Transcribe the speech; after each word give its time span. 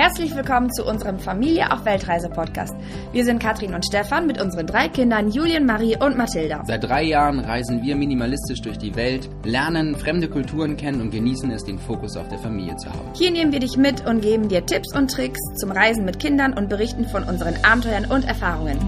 Herzlich 0.00 0.34
willkommen 0.34 0.72
zu 0.72 0.86
unserem 0.86 1.18
Familie 1.18 1.70
auf 1.70 1.84
Weltreise 1.84 2.30
Podcast. 2.30 2.74
Wir 3.12 3.22
sind 3.22 3.38
Katrin 3.38 3.74
und 3.74 3.84
Stefan 3.84 4.26
mit 4.26 4.40
unseren 4.40 4.66
drei 4.66 4.88
Kindern 4.88 5.30
Julien, 5.30 5.66
Marie 5.66 5.94
und 5.94 6.16
Mathilda. 6.16 6.64
Seit 6.66 6.84
drei 6.84 7.02
Jahren 7.02 7.38
reisen 7.38 7.82
wir 7.82 7.96
minimalistisch 7.96 8.62
durch 8.62 8.78
die 8.78 8.96
Welt, 8.96 9.28
lernen 9.44 9.94
fremde 9.94 10.30
Kulturen 10.30 10.78
kennen 10.78 11.02
und 11.02 11.10
genießen 11.10 11.50
es, 11.50 11.64
den 11.64 11.78
Fokus 11.78 12.16
auf 12.16 12.28
der 12.28 12.38
Familie 12.38 12.76
zu 12.76 12.88
haben. 12.88 13.10
Hier 13.12 13.30
nehmen 13.30 13.52
wir 13.52 13.60
dich 13.60 13.76
mit 13.76 14.06
und 14.06 14.22
geben 14.22 14.48
dir 14.48 14.64
Tipps 14.64 14.96
und 14.96 15.10
Tricks 15.10 15.38
zum 15.56 15.70
Reisen 15.70 16.06
mit 16.06 16.18
Kindern 16.18 16.54
und 16.54 16.70
berichten 16.70 17.06
von 17.06 17.24
unseren 17.24 17.62
Abenteuern 17.62 18.06
und 18.06 18.24
Erfahrungen. 18.24 18.78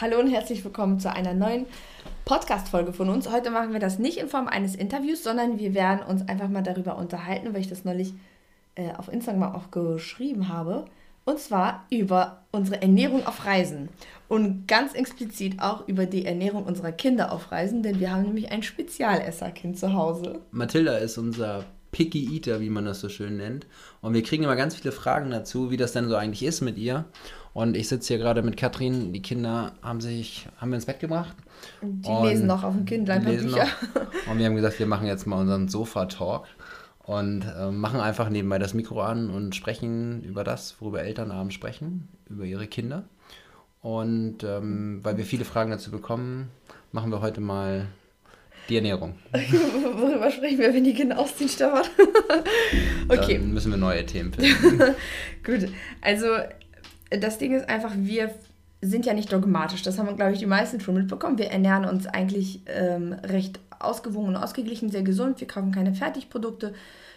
Hallo 0.00 0.18
und 0.18 0.30
herzlich 0.30 0.64
willkommen 0.64 0.98
zu 0.98 1.12
einer 1.12 1.34
neuen 1.34 1.66
Podcast-Folge 2.26 2.92
von 2.92 3.08
uns. 3.08 3.30
Heute 3.30 3.50
machen 3.50 3.72
wir 3.72 3.78
das 3.78 4.00
nicht 4.00 4.18
in 4.18 4.26
Form 4.28 4.48
eines 4.48 4.74
Interviews, 4.74 5.22
sondern 5.22 5.60
wir 5.60 5.74
werden 5.74 6.04
uns 6.04 6.28
einfach 6.28 6.48
mal 6.48 6.64
darüber 6.64 6.98
unterhalten, 6.98 7.54
weil 7.54 7.60
ich 7.60 7.68
das 7.68 7.84
neulich 7.84 8.14
äh, 8.74 8.92
auf 8.94 9.08
Instagram 9.08 9.54
auch 9.54 9.70
geschrieben 9.70 10.48
habe. 10.48 10.86
Und 11.24 11.38
zwar 11.38 11.86
über 11.88 12.42
unsere 12.50 12.82
Ernährung 12.82 13.24
auf 13.26 13.46
Reisen. 13.46 13.90
Und 14.26 14.66
ganz 14.66 14.94
explizit 14.94 15.60
auch 15.60 15.86
über 15.86 16.06
die 16.06 16.26
Ernährung 16.26 16.64
unserer 16.64 16.90
Kinder 16.90 17.30
auf 17.30 17.52
Reisen, 17.52 17.84
denn 17.84 18.00
wir 18.00 18.10
haben 18.10 18.22
nämlich 18.22 18.50
ein 18.50 18.64
Spezialesserkind 18.64 19.78
zu 19.78 19.92
Hause. 19.92 20.40
Mathilda 20.50 20.96
ist 20.96 21.18
unser 21.18 21.64
Picky 21.92 22.34
Eater, 22.34 22.60
wie 22.60 22.70
man 22.70 22.84
das 22.84 23.00
so 23.00 23.08
schön 23.08 23.36
nennt. 23.36 23.68
Und 24.00 24.14
wir 24.14 24.24
kriegen 24.24 24.42
immer 24.42 24.56
ganz 24.56 24.74
viele 24.74 24.90
Fragen 24.90 25.30
dazu, 25.30 25.70
wie 25.70 25.76
das 25.76 25.92
denn 25.92 26.08
so 26.08 26.16
eigentlich 26.16 26.42
ist 26.42 26.60
mit 26.60 26.76
ihr. 26.76 27.04
Und 27.56 27.74
ich 27.74 27.88
sitze 27.88 28.08
hier 28.08 28.18
gerade 28.18 28.42
mit 28.42 28.58
Katrin. 28.58 29.14
Die 29.14 29.22
Kinder 29.22 29.72
haben 29.80 30.02
sich, 30.02 30.46
haben 30.58 30.68
wir 30.68 30.74
ins 30.74 30.84
Bett 30.84 31.00
gebracht. 31.00 31.34
Die 31.80 32.06
und 32.06 32.26
lesen 32.26 32.46
noch 32.46 32.62
auf 32.62 32.74
dem 32.74 32.84
Kindle 32.84 33.14
ein 33.14 33.24
paar 33.24 33.32
Bücher. 33.32 33.64
Noch. 33.64 34.30
Und 34.30 34.38
wir 34.38 34.44
haben 34.44 34.56
gesagt, 34.56 34.78
wir 34.78 34.86
machen 34.86 35.06
jetzt 35.06 35.26
mal 35.26 35.40
unseren 35.40 35.66
Sofa-Talk 35.66 36.44
und 37.04 37.46
äh, 37.46 37.70
machen 37.70 37.98
einfach 37.98 38.28
nebenbei 38.28 38.58
das 38.58 38.74
Mikro 38.74 39.00
an 39.00 39.30
und 39.30 39.56
sprechen 39.56 40.22
über 40.22 40.44
das, 40.44 40.82
worüber 40.82 41.00
Eltern 41.00 41.30
abends 41.30 41.54
sprechen, 41.54 42.08
über 42.28 42.44
ihre 42.44 42.66
Kinder. 42.66 43.04
Und 43.80 44.44
ähm, 44.44 45.00
weil 45.02 45.16
wir 45.16 45.24
viele 45.24 45.46
Fragen 45.46 45.70
dazu 45.70 45.90
bekommen, 45.90 46.50
machen 46.92 47.10
wir 47.10 47.22
heute 47.22 47.40
mal 47.40 47.86
die 48.68 48.76
Ernährung. 48.76 49.14
Worüber 49.32 50.30
sprechen 50.30 50.58
wir, 50.58 50.74
wenn 50.74 50.84
die 50.84 50.92
Kinder 50.92 51.18
ausziehen, 51.18 51.48
Stefan? 51.48 51.84
okay. 53.08 53.38
Dann 53.38 53.54
müssen 53.54 53.70
wir 53.70 53.78
neue 53.78 54.04
Themen 54.04 54.34
finden. 54.34 54.94
Gut, 55.42 55.68
also 56.02 56.26
das 57.10 57.38
Ding 57.38 57.54
ist 57.54 57.68
einfach, 57.68 57.92
wir 57.96 58.30
sind 58.82 59.06
ja 59.06 59.14
nicht 59.14 59.32
dogmatisch. 59.32 59.82
Das 59.82 59.98
haben, 59.98 60.16
glaube 60.16 60.32
ich, 60.32 60.38
die 60.38 60.46
meisten 60.46 60.80
schon 60.80 60.94
mitbekommen. 60.94 61.38
Wir 61.38 61.50
ernähren 61.50 61.84
uns 61.84 62.06
eigentlich 62.06 62.60
ähm, 62.66 63.12
recht 63.12 63.58
ausgewogen 63.78 64.28
und 64.28 64.36
ausgeglichen, 64.36 64.90
sehr 64.90 65.02
gesund. 65.02 65.40
Wir 65.40 65.46
kaufen 65.46 65.72
keine 65.72 65.94
Fertigprodukte. 65.94 66.74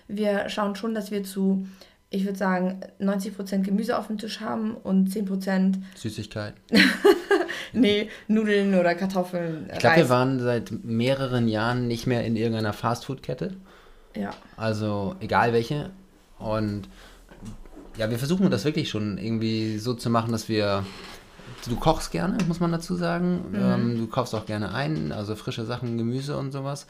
Wir 0.07 0.49
schauen 0.49 0.75
schon, 0.75 0.93
dass 0.93 1.11
wir 1.11 1.23
zu, 1.23 1.67
ich 2.09 2.25
würde 2.25 2.37
sagen, 2.37 2.81
90% 2.99 3.61
Gemüse 3.61 3.97
auf 3.97 4.07
dem 4.07 4.17
Tisch 4.17 4.39
haben 4.41 4.75
und 4.75 5.09
10% 5.09 5.75
Süßigkeit. 5.95 6.53
nee, 7.73 8.09
Nudeln 8.27 8.73
oder 8.75 8.95
Kartoffeln. 8.95 9.69
Ich 9.71 9.79
glaube, 9.79 9.97
wir 9.97 10.09
waren 10.09 10.39
seit 10.39 10.71
mehreren 10.83 11.47
Jahren 11.47 11.87
nicht 11.87 12.07
mehr 12.07 12.25
in 12.25 12.35
irgendeiner 12.35 12.73
Fastfood-Kette. 12.73 13.55
Ja. 14.15 14.31
Also 14.57 15.15
egal 15.19 15.53
welche. 15.53 15.91
Und 16.39 16.89
ja, 17.97 18.09
wir 18.09 18.17
versuchen 18.17 18.49
das 18.49 18.65
wirklich 18.65 18.89
schon 18.89 19.17
irgendwie 19.17 19.77
so 19.77 19.93
zu 19.93 20.09
machen, 20.09 20.31
dass 20.31 20.49
wir. 20.49 20.85
Du 21.67 21.75
kochst 21.75 22.11
gerne, 22.11 22.37
muss 22.47 22.59
man 22.59 22.71
dazu 22.71 22.95
sagen. 22.95 23.45
Mhm. 23.51 23.59
Ähm, 23.59 23.97
du 23.97 24.07
kaufst 24.07 24.33
auch 24.35 24.45
gerne 24.45 24.73
ein, 24.73 25.11
also 25.11 25.35
frische 25.35 25.65
Sachen, 25.65 25.97
Gemüse 25.97 26.37
und 26.37 26.51
sowas. 26.51 26.85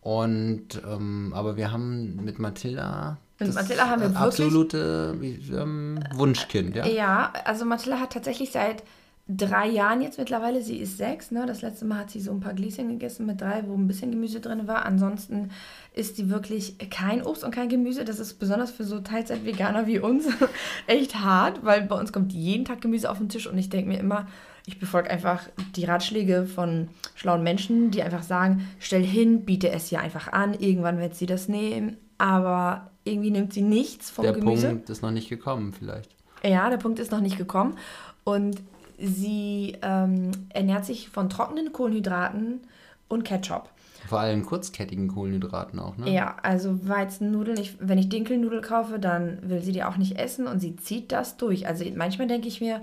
Und 0.00 0.80
ähm, 0.86 1.32
aber 1.34 1.56
wir 1.56 1.72
haben 1.72 2.24
mit 2.24 2.38
Mathilda 2.38 3.18
mit 3.38 3.52
Mathilda 3.52 3.88
haben 3.88 4.00
wir 4.00 4.08
wirklich 4.10 4.22
absolute 4.22 5.18
ähm, 5.20 5.98
Wunschkind, 6.14 6.76
ja. 6.76 6.86
Ja, 6.86 7.32
also 7.44 7.64
Mathilda 7.64 7.98
hat 7.98 8.12
tatsächlich 8.12 8.52
seit 8.52 8.84
drei 9.28 9.68
Jahren 9.68 10.02
jetzt 10.02 10.18
mittlerweile. 10.18 10.62
Sie 10.62 10.76
ist 10.76 10.98
sechs. 10.98 11.30
Ne? 11.30 11.46
Das 11.46 11.62
letzte 11.62 11.84
Mal 11.84 12.00
hat 12.00 12.10
sie 12.10 12.20
so 12.20 12.30
ein 12.30 12.40
paar 12.40 12.52
Gläschen 12.52 12.88
gegessen 12.88 13.24
mit 13.26 13.40
drei, 13.40 13.64
wo 13.66 13.74
ein 13.74 13.86
bisschen 13.86 14.10
Gemüse 14.10 14.40
drin 14.40 14.66
war. 14.66 14.84
Ansonsten 14.84 15.50
isst 15.94 16.16
sie 16.16 16.28
wirklich 16.28 16.76
kein 16.90 17.22
Obst 17.22 17.42
und 17.42 17.54
kein 17.54 17.68
Gemüse. 17.68 18.04
Das 18.04 18.18
ist 18.18 18.34
besonders 18.34 18.70
für 18.70 18.84
so 18.84 19.00
Teilzeit-Veganer 19.00 19.86
wie 19.86 19.98
uns 19.98 20.26
echt 20.86 21.16
hart, 21.16 21.64
weil 21.64 21.82
bei 21.82 21.98
uns 21.98 22.12
kommt 22.12 22.32
jeden 22.32 22.64
Tag 22.64 22.82
Gemüse 22.82 23.10
auf 23.10 23.18
den 23.18 23.28
Tisch 23.28 23.46
und 23.46 23.56
ich 23.56 23.70
denke 23.70 23.88
mir 23.88 23.98
immer, 23.98 24.26
ich 24.66 24.78
befolge 24.78 25.10
einfach 25.10 25.48
die 25.76 25.84
Ratschläge 25.84 26.46
von 26.46 26.88
schlauen 27.14 27.42
Menschen, 27.42 27.90
die 27.90 28.02
einfach 28.02 28.22
sagen, 28.22 28.66
stell 28.78 29.04
hin, 29.04 29.44
biete 29.44 29.70
es 29.70 29.92
ihr 29.92 30.00
einfach 30.00 30.32
an, 30.32 30.54
irgendwann 30.54 30.98
wird 30.98 31.14
sie 31.14 31.26
das 31.26 31.48
nehmen, 31.48 31.98
aber 32.16 32.90
irgendwie 33.04 33.30
nimmt 33.30 33.52
sie 33.52 33.62
nichts 33.62 34.10
vom 34.10 34.24
der 34.24 34.32
Gemüse. 34.32 34.68
Der 34.68 34.74
Punkt 34.74 34.90
ist 34.90 35.02
noch 35.02 35.10
nicht 35.10 35.28
gekommen 35.28 35.72
vielleicht. 35.72 36.10
Ja, 36.42 36.70
der 36.70 36.78
Punkt 36.78 36.98
ist 36.98 37.10
noch 37.10 37.20
nicht 37.20 37.36
gekommen 37.38 37.76
und 38.24 38.62
Sie 38.98 39.76
ähm, 39.82 40.30
ernährt 40.50 40.84
sich 40.84 41.08
von 41.08 41.28
trockenen 41.28 41.72
Kohlenhydraten 41.72 42.60
und 43.08 43.24
Ketchup. 43.24 43.70
Vor 44.08 44.20
allem 44.20 44.44
kurzkettigen 44.44 45.08
Kohlenhydraten 45.08 45.78
auch, 45.78 45.96
ne? 45.96 46.12
Ja, 46.12 46.36
also 46.42 46.86
Weizennudeln. 46.86 47.58
Ich, 47.58 47.76
wenn 47.80 47.98
ich 47.98 48.08
Dinkelnudel 48.08 48.60
kaufe, 48.60 48.98
dann 48.98 49.38
will 49.48 49.62
sie 49.62 49.72
die 49.72 49.82
auch 49.82 49.96
nicht 49.96 50.18
essen 50.18 50.46
und 50.46 50.60
sie 50.60 50.76
zieht 50.76 51.10
das 51.10 51.36
durch. 51.36 51.66
Also 51.66 51.84
manchmal 51.94 52.28
denke 52.28 52.48
ich 52.48 52.60
mir, 52.60 52.82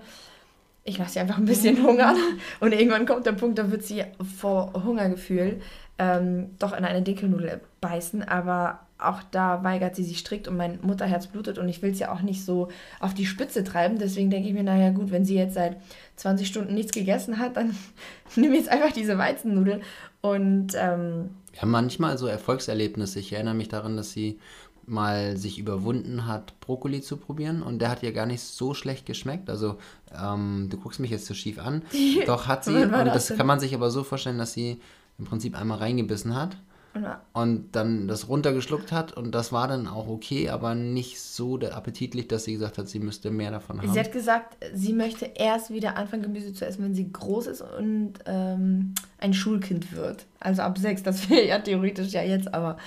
ich 0.83 0.97
lasse 0.97 1.13
sie 1.13 1.19
einfach 1.19 1.37
ein 1.37 1.45
bisschen 1.45 1.83
hungern 1.85 2.15
und 2.59 2.73
irgendwann 2.73 3.05
kommt 3.05 3.25
der 3.25 3.33
Punkt, 3.33 3.59
da 3.59 3.69
wird 3.69 3.83
sie 3.83 4.03
vor 4.39 4.73
Hungergefühl 4.83 5.61
ähm, 5.99 6.49
doch 6.57 6.75
in 6.75 6.85
eine 6.85 7.03
Dinkelnudel 7.03 7.61
beißen. 7.81 8.23
Aber 8.23 8.79
auch 9.01 9.21
da 9.31 9.63
weigert 9.63 9.95
sie 9.95 10.03
sich 10.03 10.19
strikt 10.19 10.47
und 10.47 10.57
mein 10.57 10.79
Mutterherz 10.81 11.27
blutet 11.27 11.57
und 11.57 11.67
ich 11.67 11.81
will 11.81 11.91
es 11.91 11.99
ja 11.99 12.11
auch 12.13 12.21
nicht 12.21 12.45
so 12.45 12.69
auf 12.99 13.13
die 13.13 13.25
Spitze 13.25 13.63
treiben. 13.63 13.97
Deswegen 13.97 14.29
denke 14.29 14.47
ich 14.47 14.53
mir, 14.53 14.63
naja 14.63 14.91
gut, 14.91 15.11
wenn 15.11 15.25
sie 15.25 15.35
jetzt 15.35 15.55
seit 15.55 15.77
20 16.17 16.47
Stunden 16.47 16.73
nichts 16.73 16.91
gegessen 16.91 17.39
hat, 17.39 17.57
dann 17.57 17.75
nehme 18.35 18.53
ich 18.53 18.61
jetzt 18.61 18.71
einfach 18.71 18.91
diese 18.91 19.17
Weizennudeln. 19.17 19.81
Und 20.21 20.73
ähm, 20.75 21.31
ja, 21.59 21.65
manchmal 21.65 22.17
so 22.17 22.27
Erfolgserlebnisse. 22.27 23.19
Ich 23.19 23.33
erinnere 23.33 23.55
mich 23.55 23.69
daran, 23.69 23.97
dass 23.97 24.11
sie 24.11 24.39
mal 24.85 25.37
sich 25.37 25.59
überwunden 25.59 26.27
hat, 26.27 26.59
Brokkoli 26.59 27.01
zu 27.01 27.17
probieren 27.17 27.61
und 27.61 27.79
der 27.79 27.89
hat 27.89 28.03
ihr 28.03 28.11
gar 28.11 28.25
nicht 28.25 28.41
so 28.41 28.73
schlecht 28.73 29.05
geschmeckt. 29.05 29.49
Also 29.49 29.77
ähm, 30.13 30.67
du 30.69 30.77
guckst 30.77 30.99
mich 30.99 31.11
jetzt 31.11 31.25
so 31.25 31.33
schief 31.33 31.59
an. 31.59 31.83
Doch 32.25 32.47
hat 32.47 32.65
sie 32.65 32.75
und 32.75 32.91
das, 32.91 33.27
das 33.27 33.37
kann 33.37 33.47
man 33.47 33.59
sich 33.59 33.73
aber 33.73 33.89
so 33.89 34.03
vorstellen, 34.03 34.37
dass 34.37 34.53
sie 34.53 34.79
im 35.17 35.25
Prinzip 35.25 35.59
einmal 35.59 35.77
reingebissen 35.77 36.35
hat 36.35 36.57
ja. 36.95 37.21
Und 37.33 37.75
dann 37.75 38.07
das 38.07 38.27
runtergeschluckt 38.27 38.91
hat 38.91 39.13
und 39.13 39.33
das 39.33 39.51
war 39.51 39.67
dann 39.67 39.87
auch 39.87 40.07
okay, 40.07 40.49
aber 40.49 40.75
nicht 40.75 41.21
so 41.21 41.59
appetitlich, 41.59 42.27
dass 42.27 42.43
sie 42.43 42.53
gesagt 42.53 42.77
hat, 42.77 42.87
sie 42.87 42.99
müsste 42.99 43.31
mehr 43.31 43.51
davon 43.51 43.81
haben. 43.81 43.91
Sie 43.91 43.99
hat 43.99 44.11
gesagt, 44.11 44.57
sie 44.73 44.93
möchte 44.93 45.25
erst 45.25 45.71
wieder 45.71 45.95
anfangen, 45.97 46.23
Gemüse 46.23 46.53
zu 46.53 46.65
essen, 46.65 46.83
wenn 46.83 46.95
sie 46.95 47.11
groß 47.11 47.47
ist 47.47 47.61
und 47.61 48.13
ähm, 48.25 48.93
ein 49.19 49.33
Schulkind 49.33 49.95
wird. 49.95 50.25
Also 50.39 50.63
ab 50.63 50.77
sechs, 50.77 51.03
das 51.03 51.29
wäre 51.29 51.47
ja 51.47 51.59
theoretisch 51.59 52.11
ja 52.11 52.23
jetzt, 52.23 52.53
aber 52.53 52.77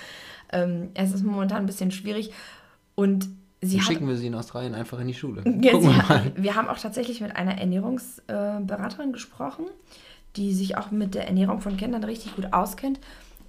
ähm, 0.52 0.90
es 0.94 1.12
ist 1.12 1.24
momentan 1.24 1.58
ein 1.58 1.66
bisschen 1.66 1.90
schwierig. 1.90 2.30
Und 2.94 3.28
sie 3.60 3.80
hat, 3.80 3.86
schicken 3.86 4.08
wir 4.08 4.16
sie 4.16 4.26
in 4.26 4.34
Australien 4.34 4.74
einfach 4.74 5.00
in 5.00 5.08
die 5.08 5.14
Schule. 5.14 5.42
Ja, 5.62 5.72
Gucken 5.72 5.88
wir, 5.88 6.02
mal. 6.02 6.32
wir 6.36 6.54
haben 6.54 6.68
auch 6.68 6.78
tatsächlich 6.78 7.20
mit 7.20 7.34
einer 7.34 7.58
Ernährungsberaterin 7.58 9.12
gesprochen, 9.12 9.64
die 10.36 10.52
sich 10.52 10.76
auch 10.76 10.90
mit 10.90 11.14
der 11.14 11.26
Ernährung 11.26 11.60
von 11.60 11.76
Kindern 11.76 12.04
richtig 12.04 12.36
gut 12.36 12.52
auskennt. 12.52 13.00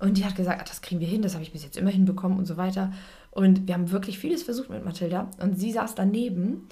Und 0.05 0.17
die 0.17 0.25
hat 0.25 0.35
gesagt, 0.35 0.61
ach, 0.61 0.69
das 0.69 0.83
kriegen 0.83 1.01
wir 1.01 1.07
hin, 1.07 1.23
das 1.23 1.33
habe 1.33 1.43
ich 1.43 1.51
bis 1.51 1.63
jetzt 1.63 1.77
immer 1.77 1.89
hinbekommen 1.89 2.37
und 2.37 2.45
so 2.45 2.57
weiter. 2.57 2.93
Und 3.31 3.67
wir 3.67 3.73
haben 3.73 3.89
wirklich 3.89 4.19
vieles 4.19 4.43
versucht 4.43 4.69
mit 4.69 4.85
Mathilda. 4.85 5.31
Und 5.41 5.59
sie 5.59 5.71
saß 5.71 5.95
daneben. 5.95 6.67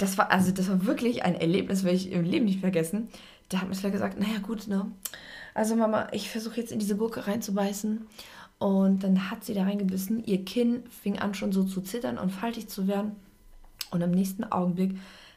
Das 0.00 0.18
war, 0.18 0.32
also 0.32 0.50
das 0.50 0.68
war 0.68 0.84
wirklich 0.84 1.24
ein 1.24 1.36
Erlebnis, 1.36 1.84
werde 1.84 1.96
ich 1.96 2.10
im 2.10 2.24
Leben 2.24 2.46
nicht 2.46 2.58
vergessen. 2.58 3.08
Da 3.48 3.60
hat 3.60 3.68
Mathilda 3.68 3.90
gesagt, 3.90 4.18
naja 4.18 4.40
gut, 4.42 4.66
ne? 4.66 4.90
Also 5.54 5.76
Mama, 5.76 6.08
ich 6.10 6.30
versuche 6.30 6.60
jetzt 6.60 6.72
in 6.72 6.80
diese 6.80 6.96
Gurke 6.96 7.28
reinzubeißen. 7.28 8.08
Und 8.58 9.04
dann 9.04 9.30
hat 9.30 9.44
sie 9.44 9.54
da 9.54 9.62
reingebissen. 9.62 10.24
Ihr 10.24 10.44
Kinn 10.44 10.82
fing 10.90 11.20
an 11.20 11.32
schon 11.34 11.52
so 11.52 11.62
zu 11.62 11.80
zittern 11.80 12.18
und 12.18 12.30
faltig 12.30 12.68
zu 12.68 12.88
werden. 12.88 13.12
Und 13.92 14.00
im 14.00 14.10
nächsten 14.10 14.42
Augenblick 14.42 14.96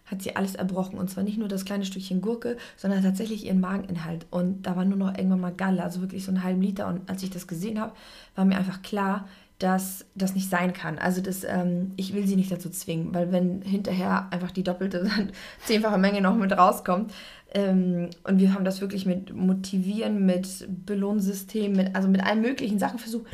hat 0.09 0.21
sie 0.21 0.35
alles 0.35 0.55
erbrochen. 0.55 0.97
Und 0.97 1.09
zwar 1.09 1.23
nicht 1.23 1.37
nur 1.37 1.47
das 1.47 1.65
kleine 1.65 1.85
Stückchen 1.85 2.21
Gurke, 2.21 2.57
sondern 2.75 3.03
tatsächlich 3.03 3.45
ihren 3.45 3.59
Mageninhalt. 3.59 4.25
Und 4.31 4.63
da 4.63 4.75
war 4.75 4.85
nur 4.85 4.97
noch 4.97 5.17
irgendwann 5.17 5.41
mal 5.41 5.53
Galle, 5.53 5.83
also 5.83 6.01
wirklich 6.01 6.25
so 6.25 6.31
einen 6.31 6.43
halben 6.43 6.61
Liter. 6.61 6.87
Und 6.87 7.09
als 7.09 7.23
ich 7.23 7.29
das 7.29 7.47
gesehen 7.47 7.79
habe, 7.79 7.93
war 8.35 8.45
mir 8.45 8.57
einfach 8.57 8.81
klar, 8.81 9.27
dass 9.59 10.05
das 10.13 10.35
nicht 10.35 10.49
sein 10.49 10.71
kann. 10.73 10.99
Also 10.99 11.21
das, 11.21 11.43
ähm, 11.43 11.91
ich 11.97 12.13
will 12.13 12.27
sie 12.27 12.35
nicht 12.35 12.51
dazu 12.51 12.69
zwingen, 12.69 13.13
weil 13.13 13.31
wenn 13.31 13.61
hinterher 13.63 14.27
einfach 14.31 14.51
die 14.51 14.63
doppelte, 14.63 15.09
zehnfache 15.65 15.97
Menge 15.97 16.21
noch 16.21 16.35
mit 16.35 16.51
rauskommt, 16.51 17.11
ähm, 17.53 18.09
und 18.23 18.39
wir 18.39 18.53
haben 18.53 18.65
das 18.65 18.81
wirklich 18.81 19.05
mit 19.05 19.33
Motivieren, 19.33 20.25
mit 20.25 20.67
Belohnsystem, 20.85 21.71
mit, 21.71 21.95
also 21.95 22.07
mit 22.07 22.23
allen 22.23 22.41
möglichen 22.41 22.77
Sachen 22.77 22.99
versucht, 22.99 23.25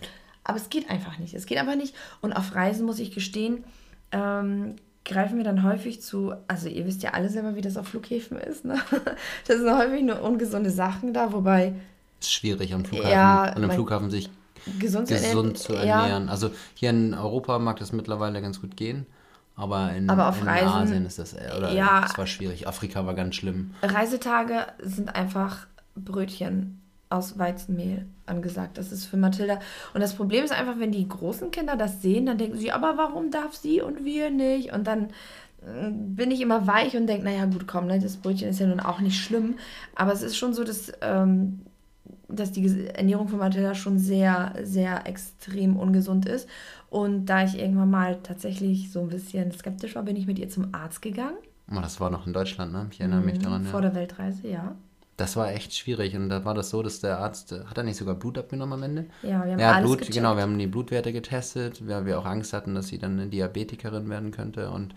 aber 0.44 0.58
es 0.58 0.70
geht 0.70 0.90
einfach 0.90 1.18
nicht. 1.20 1.34
Es 1.34 1.46
geht 1.46 1.58
einfach 1.58 1.76
nicht. 1.76 1.96
Und 2.22 2.34
auf 2.34 2.54
Reisen 2.56 2.86
muss 2.86 3.00
ich 3.00 3.12
gestehen, 3.12 3.64
ähm, 4.12 4.76
greifen 5.06 5.38
wir 5.38 5.44
dann 5.44 5.64
häufig 5.64 6.02
zu, 6.02 6.34
also 6.48 6.68
ihr 6.70 6.86
wisst 6.86 7.04
ja 7.04 7.12
alle 7.12 7.30
selber, 7.30 7.56
wie 7.56 7.62
das 7.62 7.78
auf 7.78 7.88
Flughäfen 7.88 8.38
ist, 8.38 8.66
ne? 8.66 8.76
Das 9.48 9.58
sind 9.58 9.72
häufig 9.78 10.02
nur 10.04 10.22
ungesunde 10.22 10.70
Sachen 10.70 11.14
da, 11.14 11.32
wobei. 11.34 11.74
Es 12.20 12.28
ist 12.28 12.34
schwierig 12.34 12.74
am 12.74 12.86
Flughafen, 12.86 13.12
ja, 13.12 13.44
an 13.44 13.56
einem 13.64 13.72
Flughafen 13.72 14.10
sich 14.10 14.30
gesund, 14.80 15.08
zu 15.10 15.14
ernähren. 15.16 15.36
gesund 15.38 15.58
zu 15.58 15.74
Ja. 15.74 15.80
ernähren. 16.04 16.30
Also 16.30 16.52
hier 16.74 16.92
in 16.92 17.14
Europa 17.14 17.60
mag 17.60 17.78
das 17.80 17.92
mittlerweile 17.92 18.42
ganz 18.42 18.62
gut 18.62 18.78
gehen. 18.78 19.06
Aber 19.56 19.92
in, 19.94 20.10
Aber 20.10 20.36
in 20.40 20.48
Reisen- 20.48 20.68
Asien 20.70 21.06
ist 21.06 21.20
das, 21.20 21.34
äh, 21.34 21.52
oder 21.56 21.72
Ja. 21.74 22.02
das 22.02 22.18
war 22.18 22.26
schwierig. 22.26 22.68
Afrika 22.68 23.06
war 23.06 23.14
ganz 23.14 23.36
schlimm. 23.36 23.76
Reisetage 23.84 24.66
sind 24.82 25.14
einfach 25.16 25.68
Brötchen 25.96 26.82
aus 27.14 27.38
Weizenmehl 27.38 28.06
angesagt. 28.26 28.78
Das 28.78 28.92
ist 28.92 29.06
für 29.06 29.18
Mathilda. 29.18 29.60
Und 29.94 30.02
das 30.02 30.16
Problem 30.16 30.44
ist 30.44 30.52
einfach, 30.52 30.80
wenn 30.80 30.92
die 30.92 31.08
großen 31.08 31.52
Kinder 31.52 31.76
das 31.76 32.02
sehen, 32.02 32.26
dann 32.26 32.38
denken 32.38 32.58
sie, 32.58 32.72
aber 32.72 32.98
warum 32.98 33.32
darf 33.32 33.54
sie 33.56 33.82
und 33.82 34.04
wir 34.04 34.30
nicht? 34.30 34.74
Und 34.74 34.88
dann 34.88 35.10
äh, 35.62 35.90
bin 35.92 36.32
ich 36.32 36.42
immer 36.42 36.66
weich 36.68 36.96
und 36.98 37.08
denke, 37.08 37.26
naja, 37.26 37.46
gut, 37.46 37.68
komm, 37.68 37.88
ne, 37.88 38.00
das 38.00 38.18
Brötchen 38.18 38.50
ist 38.50 38.60
ja 38.60 38.68
nun 38.68 38.80
auch 38.80 39.00
nicht 39.00 39.22
schlimm. 39.22 39.56
Aber 39.96 40.12
es 40.14 40.22
ist 40.22 40.38
schon 40.38 40.54
so, 40.54 40.64
dass, 40.64 40.92
ähm, 41.02 41.62
dass 42.30 42.52
die 42.52 42.88
Ernährung 42.88 43.28
von 43.28 43.40
Mathilda 43.40 43.76
schon 43.76 44.00
sehr, 44.00 44.54
sehr 44.64 45.06
extrem 45.06 45.78
ungesund 45.78 46.26
ist. 46.28 46.48
Und 46.90 47.26
da 47.26 47.44
ich 47.44 47.60
irgendwann 47.60 47.90
mal 47.92 48.20
tatsächlich 48.24 48.92
so 48.92 49.02
ein 49.02 49.10
bisschen 49.10 49.52
skeptisch 49.52 49.96
war, 49.96 50.04
bin 50.04 50.16
ich 50.16 50.28
mit 50.28 50.40
ihr 50.40 50.50
zum 50.50 50.70
Arzt 50.74 51.02
gegangen. 51.02 51.38
Oh, 51.72 51.80
das 51.82 52.00
war 52.00 52.10
noch 52.10 52.28
in 52.28 52.34
Deutschland, 52.34 52.72
ne? 52.74 52.88
Ich 52.92 53.00
erinnere 53.00 53.22
mich 53.22 53.40
daran. 53.40 53.64
Mhm, 53.64 53.68
Vor 53.68 53.82
Ja. 53.82 53.90
der 53.90 53.96
Weltreise, 53.96 54.48
ja. 54.48 54.76
Das 55.18 55.36
war 55.36 55.52
echt 55.52 55.74
schwierig. 55.76 56.16
Und 56.16 56.30
da 56.30 56.44
war 56.46 56.54
das 56.56 56.70
so, 56.72 56.82
dass 56.84 57.00
der 57.00 57.20
Arzt, 57.20 57.52
äh, 57.52 57.66
hat 57.66 57.78
er 57.78 57.84
nicht 57.84 57.98
sogar 57.98 58.16
Blut 58.16 58.38
abgenommen 58.38 58.74
am 58.74 58.84
Ende? 58.84 59.06
Ja, 59.22 59.46
wir 59.46 59.54
haben 59.54 59.60
Ja, 59.60 59.74
alles 59.74 59.82
Blut, 59.86 60.00
gecheckt. 60.00 60.16
genau, 60.16 60.36
wir 60.36 60.44
haben 60.44 60.58
die 60.58 60.68
Blutwerte 60.68 61.14
getestet, 61.14 61.88
weil 61.88 62.06
wir 62.06 62.20
auch 62.20 62.26
Angst 62.26 62.54
hatten, 62.54 62.74
dass 62.76 62.88
sie 62.88 62.98
dann 62.98 63.14
eine 63.20 63.28
Diabetikerin 63.28 64.10
werden 64.10 64.32
könnte. 64.32 64.72
Und 64.72 64.96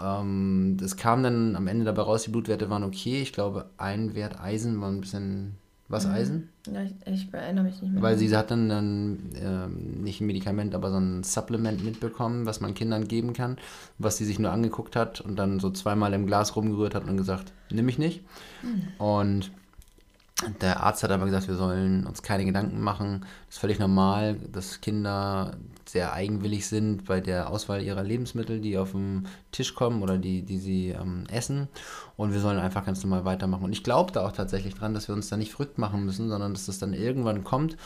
ähm, 0.00 0.76
es 0.82 0.96
kam 0.96 1.22
dann 1.22 1.56
am 1.56 1.66
Ende 1.68 1.84
dabei 1.84 2.02
raus, 2.02 2.24
die 2.24 2.30
Blutwerte 2.30 2.70
waren 2.70 2.84
okay. 2.84 3.20
Ich 3.22 3.32
glaube, 3.32 3.70
ein 3.78 4.14
Wert 4.14 4.40
Eisen 4.40 4.80
war 4.80 4.88
ein 4.90 5.00
bisschen. 5.00 5.56
Was 5.90 6.06
Mhm. 6.06 6.12
Eisen? 6.12 6.48
Ja, 6.70 6.82
ich, 6.82 6.92
ich 7.06 7.32
erinnere 7.32 7.64
mich 7.64 7.80
nicht 7.80 7.92
mehr. 7.92 8.02
Weil 8.02 8.18
sie 8.18 8.34
hat 8.36 8.50
dann, 8.50 8.68
dann 8.68 9.18
ähm, 9.40 10.02
nicht 10.02 10.20
ein 10.20 10.26
Medikament, 10.26 10.74
aber 10.74 10.90
so 10.90 10.98
ein 10.98 11.22
Supplement 11.24 11.82
mitbekommen, 11.82 12.44
was 12.44 12.60
man 12.60 12.74
Kindern 12.74 13.08
geben 13.08 13.32
kann, 13.32 13.56
was 13.96 14.18
sie 14.18 14.26
sich 14.26 14.38
nur 14.38 14.52
angeguckt 14.52 14.96
hat 14.96 15.20
und 15.22 15.36
dann 15.36 15.60
so 15.60 15.70
zweimal 15.70 16.12
im 16.12 16.26
Glas 16.26 16.56
rumgerührt 16.56 16.94
hat 16.94 17.08
und 17.08 17.16
gesagt, 17.16 17.52
nimm 17.70 17.88
ich 17.88 17.98
nicht. 17.98 18.22
Und 18.98 19.50
der 20.60 20.82
Arzt 20.82 21.02
hat 21.02 21.10
aber 21.10 21.24
gesagt, 21.24 21.48
wir 21.48 21.56
sollen 21.56 22.06
uns 22.06 22.22
keine 22.22 22.44
Gedanken 22.44 22.80
machen. 22.80 23.20
Das 23.46 23.56
ist 23.56 23.60
völlig 23.60 23.78
normal, 23.78 24.36
dass 24.52 24.80
Kinder 24.80 25.56
sehr 25.88 26.12
eigenwillig 26.12 26.66
sind 26.66 27.06
bei 27.06 27.20
der 27.20 27.50
Auswahl 27.50 27.82
ihrer 27.82 28.02
Lebensmittel, 28.02 28.60
die 28.60 28.76
auf 28.78 28.92
den 28.92 29.26
Tisch 29.52 29.74
kommen 29.74 30.02
oder 30.02 30.18
die, 30.18 30.42
die 30.42 30.58
sie 30.58 30.90
ähm, 30.90 31.24
essen. 31.30 31.68
Und 32.16 32.32
wir 32.32 32.40
sollen 32.40 32.58
einfach 32.58 32.84
ganz 32.84 33.02
normal 33.02 33.24
weitermachen. 33.24 33.64
Und 33.64 33.72
ich 33.72 33.84
glaube 33.84 34.12
da 34.12 34.26
auch 34.26 34.32
tatsächlich 34.32 34.74
dran, 34.74 34.94
dass 34.94 35.08
wir 35.08 35.14
uns 35.14 35.28
da 35.28 35.36
nicht 35.36 35.52
verrückt 35.52 35.78
machen 35.78 36.04
müssen, 36.04 36.28
sondern 36.28 36.52
dass 36.52 36.66
das 36.66 36.78
dann 36.78 36.92
irgendwann 36.92 37.44
kommt. 37.44 37.76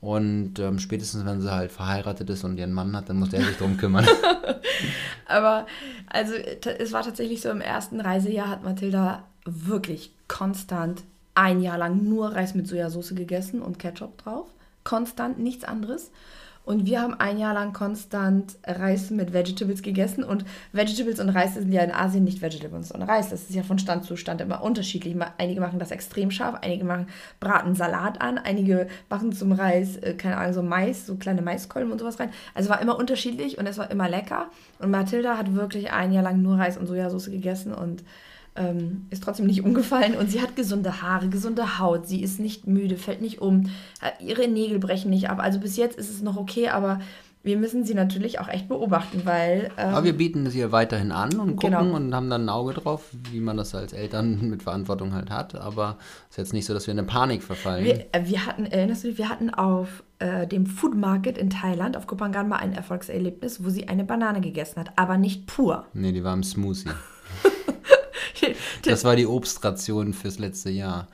Und 0.00 0.58
ähm, 0.58 0.78
spätestens, 0.78 1.24
wenn 1.24 1.40
sie 1.40 1.50
halt 1.50 1.72
verheiratet 1.72 2.28
ist 2.28 2.44
und 2.44 2.58
ihren 2.58 2.72
Mann 2.72 2.94
hat, 2.94 3.08
dann 3.08 3.18
muss 3.18 3.30
der 3.30 3.40
sich 3.40 3.56
drum 3.56 3.76
kümmern. 3.76 4.06
Aber 5.26 5.66
also 6.08 6.34
es 6.34 6.92
war 6.92 7.02
tatsächlich 7.02 7.40
so, 7.40 7.50
im 7.50 7.60
ersten 7.60 8.00
Reisejahr 8.00 8.48
hat 8.48 8.64
Mathilda 8.64 9.24
wirklich 9.44 10.12
konstant 10.28 11.02
ein 11.34 11.60
Jahr 11.60 11.78
lang 11.78 12.04
nur 12.04 12.34
Reis 12.34 12.54
mit 12.54 12.66
Sojasauce 12.66 13.14
gegessen 13.14 13.62
und 13.62 13.78
Ketchup 13.78 14.18
drauf. 14.18 14.46
Konstant, 14.84 15.38
nichts 15.38 15.64
anderes. 15.64 16.10
Und 16.66 16.84
wir 16.84 17.00
haben 17.00 17.14
ein 17.14 17.38
Jahr 17.38 17.54
lang 17.54 17.72
konstant 17.72 18.58
Reis 18.66 19.10
mit 19.10 19.32
Vegetables 19.32 19.82
gegessen. 19.82 20.24
Und 20.24 20.44
Vegetables 20.72 21.20
und 21.20 21.28
Reis 21.28 21.54
sind 21.54 21.70
ja 21.70 21.82
in 21.82 21.92
Asien 21.92 22.24
nicht 22.24 22.42
Vegetables 22.42 22.90
und 22.90 23.02
Reis. 23.02 23.30
Das 23.30 23.42
ist 23.42 23.54
ja 23.54 23.62
von 23.62 23.78
Stand 23.78 24.04
zu 24.04 24.16
Stand 24.16 24.40
immer 24.40 24.62
unterschiedlich. 24.62 25.16
Einige 25.38 25.60
machen 25.60 25.78
das 25.78 25.92
extrem 25.92 26.32
scharf, 26.32 26.58
einige 26.62 26.84
machen 26.84 27.06
braten 27.38 27.76
Salat 27.76 28.20
an, 28.20 28.36
einige 28.36 28.88
machen 29.08 29.32
zum 29.32 29.52
Reis, 29.52 29.96
äh, 29.98 30.14
keine 30.14 30.38
Ahnung, 30.38 30.54
so 30.54 30.62
Mais, 30.62 31.06
so 31.06 31.14
kleine 31.14 31.40
Maiskolben 31.40 31.92
und 31.92 32.00
sowas 32.00 32.18
rein. 32.18 32.30
Also 32.52 32.68
war 32.68 32.82
immer 32.82 32.98
unterschiedlich 32.98 33.58
und 33.58 33.68
es 33.68 33.78
war 33.78 33.88
immer 33.92 34.08
lecker. 34.08 34.50
Und 34.80 34.90
Mathilda 34.90 35.38
hat 35.38 35.54
wirklich 35.54 35.92
ein 35.92 36.10
Jahr 36.10 36.24
lang 36.24 36.42
nur 36.42 36.58
Reis 36.58 36.76
und 36.76 36.88
Sojasauce 36.88 37.30
gegessen 37.30 37.72
und 37.72 38.02
ähm, 38.56 39.06
ist 39.10 39.22
trotzdem 39.22 39.46
nicht 39.46 39.62
umgefallen 39.64 40.14
und 40.16 40.30
sie 40.30 40.40
hat 40.40 40.56
gesunde 40.56 41.02
Haare, 41.02 41.28
gesunde 41.28 41.78
Haut, 41.78 42.06
sie 42.06 42.22
ist 42.22 42.40
nicht 42.40 42.66
müde, 42.66 42.96
fällt 42.96 43.20
nicht 43.20 43.40
um, 43.40 43.70
äh, 44.00 44.24
ihre 44.24 44.48
Nägel 44.48 44.78
brechen 44.78 45.10
nicht 45.10 45.28
ab. 45.30 45.38
Also 45.40 45.58
bis 45.60 45.76
jetzt 45.76 45.98
ist 45.98 46.10
es 46.10 46.22
noch 46.22 46.36
okay, 46.36 46.68
aber 46.68 47.00
wir 47.42 47.56
müssen 47.58 47.84
sie 47.84 47.94
natürlich 47.94 48.40
auch 48.40 48.48
echt 48.48 48.66
beobachten, 48.66 49.20
weil 49.22 49.70
ähm, 49.76 49.94
Aber 49.94 50.02
wir 50.04 50.16
bieten 50.16 50.44
es 50.46 50.56
ihr 50.56 50.72
weiterhin 50.72 51.12
an 51.12 51.38
und 51.38 51.54
gucken 51.54 51.78
Genau. 51.78 51.94
und 51.94 52.12
haben 52.12 52.28
dann 52.28 52.46
ein 52.46 52.48
Auge 52.48 52.74
drauf, 52.74 53.04
wie 53.30 53.38
man 53.38 53.56
das 53.56 53.72
als 53.72 53.92
Eltern 53.92 54.48
mit 54.50 54.64
Verantwortung 54.64 55.14
halt 55.14 55.30
hat. 55.30 55.54
Aber 55.54 55.96
es 56.28 56.30
ist 56.30 56.38
jetzt 56.38 56.52
nicht 56.54 56.66
so, 56.66 56.74
dass 56.74 56.88
wir 56.88 56.92
in 56.92 56.98
eine 56.98 57.06
Panik 57.06 57.44
verfallen. 57.44 57.84
wir, 57.84 58.00
äh, 58.10 58.22
wir 58.24 58.46
hatten, 58.46 58.66
erinnerst 58.66 59.04
du 59.04 59.08
dich, 59.08 59.18
wir 59.18 59.28
hatten 59.28 59.50
auf 59.50 60.02
äh, 60.18 60.48
dem 60.48 60.66
Food 60.66 60.96
Market 60.96 61.38
in 61.38 61.48
Thailand, 61.50 61.96
auf 61.96 62.08
Kopangan 62.08 62.48
mal 62.48 62.56
ein 62.56 62.72
Erfolgserlebnis, 62.72 63.62
wo 63.62 63.68
sie 63.70 63.86
eine 63.86 64.02
Banane 64.02 64.40
gegessen 64.40 64.80
hat, 64.80 64.90
aber 64.96 65.16
nicht 65.16 65.46
pur. 65.46 65.86
nee, 65.94 66.10
die 66.10 66.24
war 66.24 66.34
im 66.34 66.42
Smoothie. 66.42 66.90
Das 68.86 69.04
war 69.04 69.16
die 69.16 69.26
Obstration 69.26 70.12
fürs 70.12 70.38
letzte 70.38 70.70
Jahr. 70.70 71.08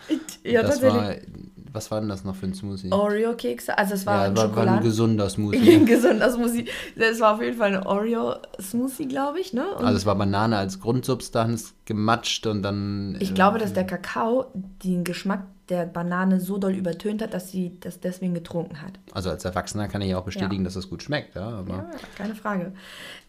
ja, 0.44 0.62
das 0.62 0.82
war, 0.82 1.14
was 1.72 1.90
war 1.90 2.00
denn 2.00 2.08
das 2.08 2.24
noch 2.24 2.36
für 2.36 2.46
ein 2.46 2.54
Smoothie? 2.54 2.92
Oreo-Kekse, 2.92 3.76
also 3.76 3.94
es 3.94 4.04
war 4.06 4.22
ja, 4.22 4.30
ein 4.30 4.36
war, 4.36 4.54
war 4.54 4.66
ein 4.66 4.82
gesunder 4.82 5.28
Smoothie. 5.28 5.70
Ein 5.74 5.86
gesunder 5.86 6.30
Smoothie. 6.30 6.66
Das 6.96 7.20
war 7.20 7.34
auf 7.34 7.42
jeden 7.42 7.56
Fall 7.56 7.74
ein 7.74 7.86
Oreo-Smoothie, 7.86 9.06
glaube 9.06 9.40
ich, 9.40 9.52
ne? 9.52 9.66
Und 9.76 9.84
Also 9.84 9.96
es 9.96 10.06
war 10.06 10.14
Banane 10.14 10.56
als 10.56 10.80
Grundsubstanz 10.80 11.74
gematscht 11.84 12.46
und 12.46 12.62
dann. 12.62 13.16
Ich 13.20 13.30
äh, 13.30 13.34
glaube, 13.34 13.58
dass 13.58 13.72
der 13.72 13.84
Kakao 13.84 14.46
den 14.84 15.04
Geschmack 15.04 15.44
der 15.68 15.86
Banane 15.86 16.40
so 16.40 16.58
doll 16.58 16.74
übertönt 16.74 17.22
hat, 17.22 17.34
dass 17.34 17.50
sie 17.50 17.78
das 17.80 18.00
deswegen 18.00 18.34
getrunken 18.34 18.82
hat. 18.82 18.98
Also 19.12 19.30
als 19.30 19.44
Erwachsener 19.44 19.88
kann 19.88 20.02
ich 20.02 20.14
auch 20.14 20.24
bestätigen, 20.24 20.64
dass 20.64 20.76
es 20.76 20.90
gut 20.90 21.02
schmeckt, 21.02 21.36
ja. 21.36 21.48
Aber 21.48 21.74
Ja, 21.74 21.90
keine 22.16 22.34
Frage. 22.34 22.72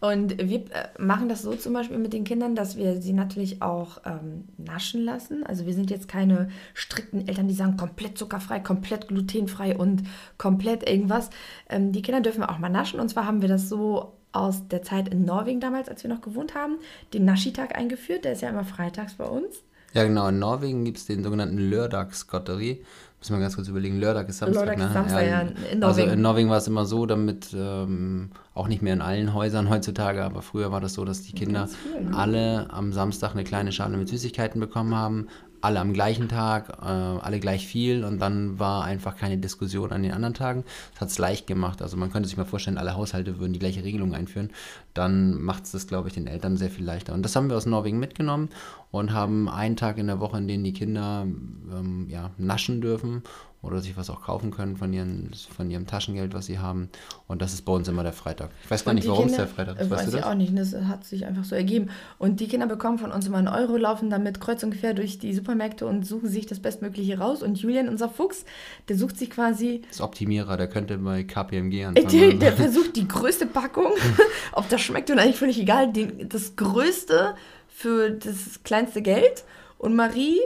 Und 0.00 0.38
wir 0.38 0.60
äh, 0.72 0.88
machen 0.98 1.28
das 1.28 1.42
so 1.42 1.54
zum 1.54 1.72
Beispiel 1.72 1.98
mit 1.98 2.12
den 2.12 2.24
Kindern, 2.24 2.54
dass 2.56 2.76
wir 2.76 3.00
sie 3.00 3.12
natürlich 3.12 3.62
auch 3.62 3.98
ähm, 4.04 4.44
naschen 4.58 5.04
lassen. 5.04 5.44
Also 5.44 5.64
wir 5.64 5.74
sind 5.74 5.90
jetzt 5.90 6.08
keine 6.08 6.48
strikten 6.74 7.28
Eltern, 7.28 7.48
die 7.48 7.54
sagen 7.54 7.76
komplett 7.76 8.18
zuckerfrei, 8.18 8.58
komplett 8.60 9.08
glutenfrei 9.08 9.76
und 9.76 10.02
komplett 10.36 10.88
irgendwas. 10.88 11.30
Ähm, 11.68 11.92
die 11.92 12.02
Kinder 12.02 12.20
dürfen 12.20 12.42
auch 12.42 12.58
mal 12.58 12.68
naschen. 12.68 12.98
Und 12.98 13.08
zwar 13.08 13.26
haben 13.26 13.42
wir 13.42 13.48
das 13.48 13.68
so 13.68 14.14
aus 14.32 14.66
der 14.66 14.82
Zeit 14.82 15.08
in 15.08 15.24
Norwegen 15.24 15.60
damals, 15.60 15.88
als 15.88 16.02
wir 16.02 16.10
noch 16.10 16.20
gewohnt 16.20 16.54
haben, 16.56 16.78
den 17.12 17.24
Naschi-Tag 17.24 17.76
eingeführt. 17.76 18.24
Der 18.24 18.32
ist 18.32 18.42
ja 18.42 18.48
immer 18.48 18.64
freitags 18.64 19.14
bei 19.14 19.24
uns. 19.24 19.62
Ja, 19.94 20.04
genau. 20.04 20.28
In 20.28 20.38
Norwegen 20.38 20.84
gibt 20.84 20.98
es 20.98 21.06
den 21.06 21.22
sogenannten 21.22 21.58
Lördagsgodteri. 21.58 22.84
Müssen 23.20 23.36
wir 23.36 23.40
ganz 23.40 23.54
kurz 23.56 23.68
überlegen. 23.68 23.98
Lördag 24.00 24.28
ist 24.28 24.38
Samstag, 24.38 24.66
Lørdag 24.66 24.78
ne? 24.78 24.86
ist 24.86 24.92
Samstag, 24.92 25.26
ja, 25.26 25.40
in 25.40 25.82
Also 25.82 26.00
Norwegen. 26.00 26.12
in 26.12 26.20
Norwegen 26.20 26.50
war 26.50 26.58
es 26.58 26.66
immer 26.66 26.84
so, 26.84 27.06
damit 27.06 27.54
ähm, 27.56 28.30
auch 28.52 28.68
nicht 28.68 28.82
mehr 28.82 28.92
in 28.92 29.00
allen 29.00 29.32
Häusern 29.32 29.70
heutzutage, 29.70 30.22
aber 30.22 30.42
früher 30.42 30.70
war 30.72 30.80
das 30.82 30.92
so, 30.92 31.06
dass 31.06 31.22
die 31.22 31.32
Kinder 31.32 31.66
viel, 31.68 32.02
ne? 32.02 32.14
alle 32.14 32.70
am 32.70 32.92
Samstag 32.92 33.32
eine 33.32 33.44
kleine 33.44 33.72
Schale 33.72 33.96
mit 33.96 34.08
Süßigkeiten 34.08 34.60
bekommen 34.60 34.94
haben. 34.94 35.28
Alle 35.64 35.80
am 35.80 35.94
gleichen 35.94 36.28
Tag, 36.28 36.68
äh, 36.82 36.84
alle 36.84 37.40
gleich 37.40 37.66
viel 37.66 38.04
und 38.04 38.18
dann 38.18 38.58
war 38.58 38.84
einfach 38.84 39.16
keine 39.16 39.38
Diskussion 39.38 39.92
an 39.92 40.02
den 40.02 40.12
anderen 40.12 40.34
Tagen. 40.34 40.64
Das 40.92 41.00
hat 41.00 41.08
es 41.08 41.18
leicht 41.18 41.46
gemacht. 41.46 41.80
Also 41.80 41.96
man 41.96 42.12
könnte 42.12 42.28
sich 42.28 42.36
mal 42.36 42.44
vorstellen, 42.44 42.76
alle 42.76 42.96
Haushalte 42.96 43.38
würden 43.38 43.54
die 43.54 43.58
gleiche 43.58 43.82
Regelung 43.82 44.14
einführen. 44.14 44.50
Dann 44.92 45.40
macht 45.40 45.64
es 45.64 45.72
das, 45.72 45.86
glaube 45.86 46.08
ich, 46.08 46.14
den 46.14 46.26
Eltern 46.26 46.58
sehr 46.58 46.70
viel 46.70 46.84
leichter. 46.84 47.14
Und 47.14 47.22
das 47.22 47.34
haben 47.34 47.48
wir 47.48 47.56
aus 47.56 47.64
Norwegen 47.64 47.98
mitgenommen 47.98 48.50
und 48.90 49.14
haben 49.14 49.48
einen 49.48 49.76
Tag 49.76 49.96
in 49.96 50.06
der 50.06 50.20
Woche, 50.20 50.36
in 50.36 50.48
dem 50.48 50.62
die 50.64 50.74
Kinder 50.74 51.22
ähm, 51.22 52.08
ja, 52.10 52.30
naschen 52.36 52.82
dürfen 52.82 53.22
oder 53.64 53.80
sich 53.80 53.96
was 53.96 54.10
auch 54.10 54.22
kaufen 54.22 54.50
können 54.50 54.76
von, 54.76 54.92
ihren, 54.92 55.30
von 55.56 55.70
ihrem 55.70 55.86
Taschengeld, 55.86 56.34
was 56.34 56.46
sie 56.46 56.58
haben. 56.58 56.88
Und 57.26 57.40
das 57.42 57.52
ist 57.54 57.62
bei 57.64 57.72
uns 57.72 57.88
immer 57.88 58.02
der 58.02 58.12
Freitag. 58.12 58.50
Ich 58.64 58.70
weiß 58.70 58.84
gar 58.84 58.90
Und 58.90 58.96
nicht, 58.96 59.04
die 59.06 59.10
warum 59.10 59.26
es 59.26 59.32
Kinder- 59.32 59.46
der 59.46 59.54
Freitag 59.54 59.78
äh, 59.78 59.82
ist. 59.82 59.90
Weißt 59.90 60.02
Weiß 60.04 60.10
du 60.10 60.16
ich 60.18 60.22
das? 60.22 60.30
auch 60.30 60.34
nicht, 60.36 60.58
das 60.58 60.74
hat 60.84 61.04
sich 61.04 61.26
einfach 61.26 61.44
so 61.44 61.54
ergeben. 61.54 61.88
Und 62.18 62.40
die 62.40 62.46
Kinder 62.48 62.66
bekommen 62.66 62.98
von 62.98 63.10
uns 63.10 63.26
immer 63.26 63.38
einen 63.38 63.48
Euro, 63.48 63.76
laufen 63.76 64.10
damit 64.10 64.40
kreuz 64.40 64.62
und 64.62 64.78
quer 64.78 64.94
durch 64.94 65.18
die 65.18 65.32
Supermärkte 65.34 65.86
und 65.86 66.06
suchen 66.06 66.28
sich 66.28 66.46
das 66.46 66.60
Bestmögliche 66.60 67.18
raus. 67.18 67.42
Und 67.42 67.58
Julian, 67.58 67.88
unser 67.88 68.08
Fuchs, 68.08 68.44
der 68.88 68.96
sucht 68.96 69.18
sich 69.18 69.30
quasi, 69.30 69.80
Das 69.88 69.96
ist 69.96 70.00
Optimierer, 70.02 70.56
der 70.56 70.68
könnte 70.68 70.98
bei 70.98 71.24
KPMG 71.24 71.84
anfangen. 71.86 72.08
der, 72.10 72.32
der 72.34 72.52
versucht 72.52 72.94
die 72.96 73.08
größte 73.08 73.46
Packung, 73.46 73.92
ob 74.52 74.68
das 74.68 74.80
schmeckt 74.82 75.10
oder 75.10 75.22
eigentlich 75.22 75.38
völlig 75.38 75.58
egal, 75.58 75.92
den, 75.92 76.28
das 76.28 76.56
Größte 76.56 77.34
für 77.68 78.10
das 78.10 78.62
kleinste 78.62 79.02
Geld. 79.02 79.44
Und 79.78 79.96
Marie, 79.96 80.38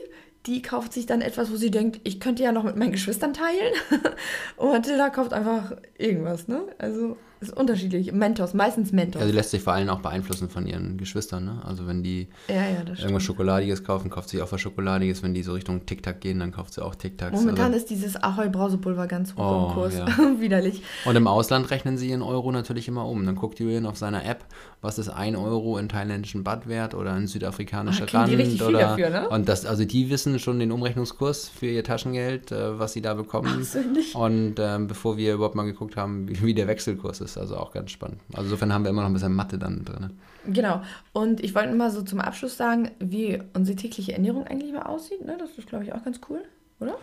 die 0.49 0.63
kauft 0.63 0.95
sich 0.95 1.05
dann 1.05 1.21
etwas, 1.21 1.53
wo 1.53 1.57
sie 1.57 1.71
denkt, 1.71 2.01
ich 2.05 2.21
könnte 2.21 2.43
ja 2.43 2.53
noch 2.53 2.65
mit 2.65 2.75
meinen 2.75 2.93
Geschwistern 2.93 3.35
teilen. 3.35 3.75
Und 4.57 4.73
Mathilda 4.73 5.11
kauft 5.11 5.35
einfach 5.35 5.77
irgendwas, 5.99 6.49
ne? 6.49 6.63
Also 6.79 7.19
ist 7.41 7.57
unterschiedlich. 7.57 8.13
Mentos, 8.13 8.55
meistens 8.55 8.93
Mentos. 8.93 9.21
Ja, 9.21 9.27
sie 9.29 9.33
lässt 9.35 9.51
sich 9.51 9.63
vor 9.63 9.73
allem 9.75 9.89
auch 9.89 10.01
beeinflussen 10.01 10.49
von 10.49 10.67
ihren 10.67 10.97
Geschwistern, 10.97 11.45
ne? 11.45 11.63
Also 11.65 11.87
wenn 11.87 12.03
die 12.03 12.29
ja, 12.49 12.55
ja, 12.57 12.71
irgendwas 12.79 12.99
stimmt. 12.99 13.23
Schokoladiges 13.23 13.85
kaufen, 13.85 14.11
kauft 14.11 14.29
sie 14.29 14.43
auch 14.43 14.51
was 14.51 14.61
Schokoladiges. 14.61 15.23
Wenn 15.23 15.35
die 15.35 15.43
so 15.43 15.53
Richtung 15.53 15.87
Tic-Tac 15.87 16.21
gehen, 16.21 16.41
dann 16.41 16.53
kauft 16.53 16.75
sie 16.75 16.85
auch 16.85 16.95
Tic-Tacs. 16.95 17.39
Momentan 17.39 17.67
Also, 17.67 17.77
ist 17.79 17.91
dieses 17.91 18.17
Ahoi-Brausepulver 18.23 19.07
ganz 19.07 19.35
hoch 19.37 19.39
Oh, 19.39 19.69
im 19.69 19.75
Kurs. 19.75 19.95
ja. 19.99 20.07
Widerlich. 20.41 20.83
und 21.05 21.17
im 21.17 21.27
Ausland 21.27 21.71
rechnen 21.71 21.97
sie 21.99 22.11
in 22.11 22.23
Euro 22.23 22.51
natürlich 22.53 22.89
immer 22.89 23.07
um. 23.07 23.25
Dann 23.25 23.37
guckt 23.37 23.61
Julian 23.61 23.87
auf 23.87 23.97
seiner 23.97 24.25
App, 24.25 24.45
was 24.81 24.99
ist 24.99 25.09
1 25.09 25.37
Euro 25.37 25.79
in 25.79 25.89
thailändischen 25.89 26.45
Baht 26.45 26.69
wert 26.69 26.95
oder 26.95 27.17
in 27.17 27.27
südafrikanischer 27.27 28.05
Ah, 28.05 28.07
kriegen 28.07 28.25
die 28.27 28.31
Rand. 28.35 28.43
richtig 28.43 28.59
viel 28.63 28.69
oder, 28.69 28.79
dafür, 28.81 29.11
ne? 29.11 29.29
Und 29.29 29.49
das, 29.49 29.65
also 29.67 29.85
die 29.85 30.11
wissen 30.11 30.39
schon 30.39 30.59
den 30.59 30.73
Umrechnungskurs 30.73 31.49
für 31.49 31.67
ihr 31.67 31.85
Taschengeld, 31.85 32.53
äh, 32.53 32.79
was 32.79 32.93
sie 32.93 33.03
da 33.03 33.15
bekommen. 33.15 33.63
so 33.65 33.79
nicht. 33.81 34.15
Und 34.15 34.55
ähm, 34.59 34.87
bevor 34.89 35.17
wir 35.17 35.35
überhaupt 35.35 35.55
mal 35.55 35.65
geguckt 35.65 35.97
haben, 35.97 36.29
wie, 36.29 36.43
wie 36.43 36.55
der 36.55 36.67
Wechselkurs 36.67 37.21
ist. 37.21 37.28
Also 37.37 37.57
auch 37.57 37.73
ganz 37.73 37.91
spannend. 37.91 38.21
Also 38.33 38.45
insofern 38.45 38.73
haben 38.73 38.85
wir 38.85 38.91
immer 38.91 39.03
noch 39.03 39.09
ein 39.09 39.15
bisschen 39.15 39.35
Mathe 39.35 39.59
dann 39.59 39.85
drin. 39.85 40.19
Genau. 40.47 40.83
Und 41.13 41.43
ich 41.43 41.55
wollte 41.55 41.75
mal 41.75 41.91
so 41.91 42.03
zum 42.03 42.21
Abschluss 42.21 42.57
sagen, 42.57 42.91
wie 43.01 43.43
unsere 43.55 43.77
tägliche 43.77 44.13
Ernährung 44.13 44.47
eigentlich 44.47 44.73
mal 44.73 44.83
aussieht. 44.85 45.25
Ne? 45.25 45.37
Das 45.39 45.51
ist, 45.59 45.69
glaube 45.69 45.85
ich, 45.85 45.93
auch 45.93 46.03
ganz 46.05 46.21
cool, 46.31 46.43
oder? 46.81 46.97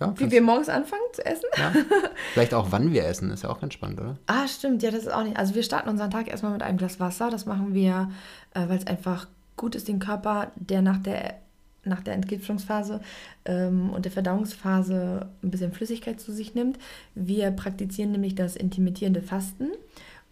Ja, 0.00 0.12
Wie 0.18 0.28
wir 0.30 0.42
morgens 0.42 0.68
anfangen 0.68 1.02
zu 1.12 1.24
essen. 1.24 1.44
ja. 1.56 1.72
Vielleicht 2.32 2.52
auch, 2.52 2.72
wann 2.72 2.92
wir 2.92 3.04
essen, 3.06 3.30
ist 3.30 3.44
ja 3.44 3.50
auch 3.50 3.60
ganz 3.60 3.74
spannend, 3.74 4.00
oder? 4.00 4.16
Ah, 4.26 4.48
stimmt. 4.48 4.82
Ja, 4.82 4.90
das 4.90 5.02
ist 5.02 5.12
auch 5.12 5.22
nicht. 5.22 5.36
Also 5.36 5.54
wir 5.54 5.62
starten 5.62 5.88
unseren 5.88 6.10
Tag 6.10 6.26
erstmal 6.26 6.52
mit 6.52 6.62
einem 6.62 6.78
Glas 6.78 6.98
Wasser. 6.98 7.30
Das 7.30 7.46
machen 7.46 7.74
wir, 7.74 8.10
äh, 8.54 8.68
weil 8.68 8.78
es 8.78 8.86
einfach 8.88 9.28
gut 9.56 9.76
ist, 9.76 9.86
den 9.86 10.00
Körper, 10.00 10.50
der 10.56 10.82
nach 10.82 10.98
der 10.98 11.36
nach 11.84 12.02
der 12.02 12.14
Entgiftungsphase 12.14 13.00
ähm, 13.44 13.90
und 13.90 14.04
der 14.04 14.12
Verdauungsphase 14.12 15.28
ein 15.42 15.50
bisschen 15.50 15.72
Flüssigkeit 15.72 16.20
zu 16.20 16.32
sich 16.32 16.54
nimmt. 16.54 16.78
Wir 17.14 17.50
praktizieren 17.50 18.12
nämlich 18.12 18.34
das 18.34 18.56
intermittierende 18.56 19.22
Fasten, 19.22 19.70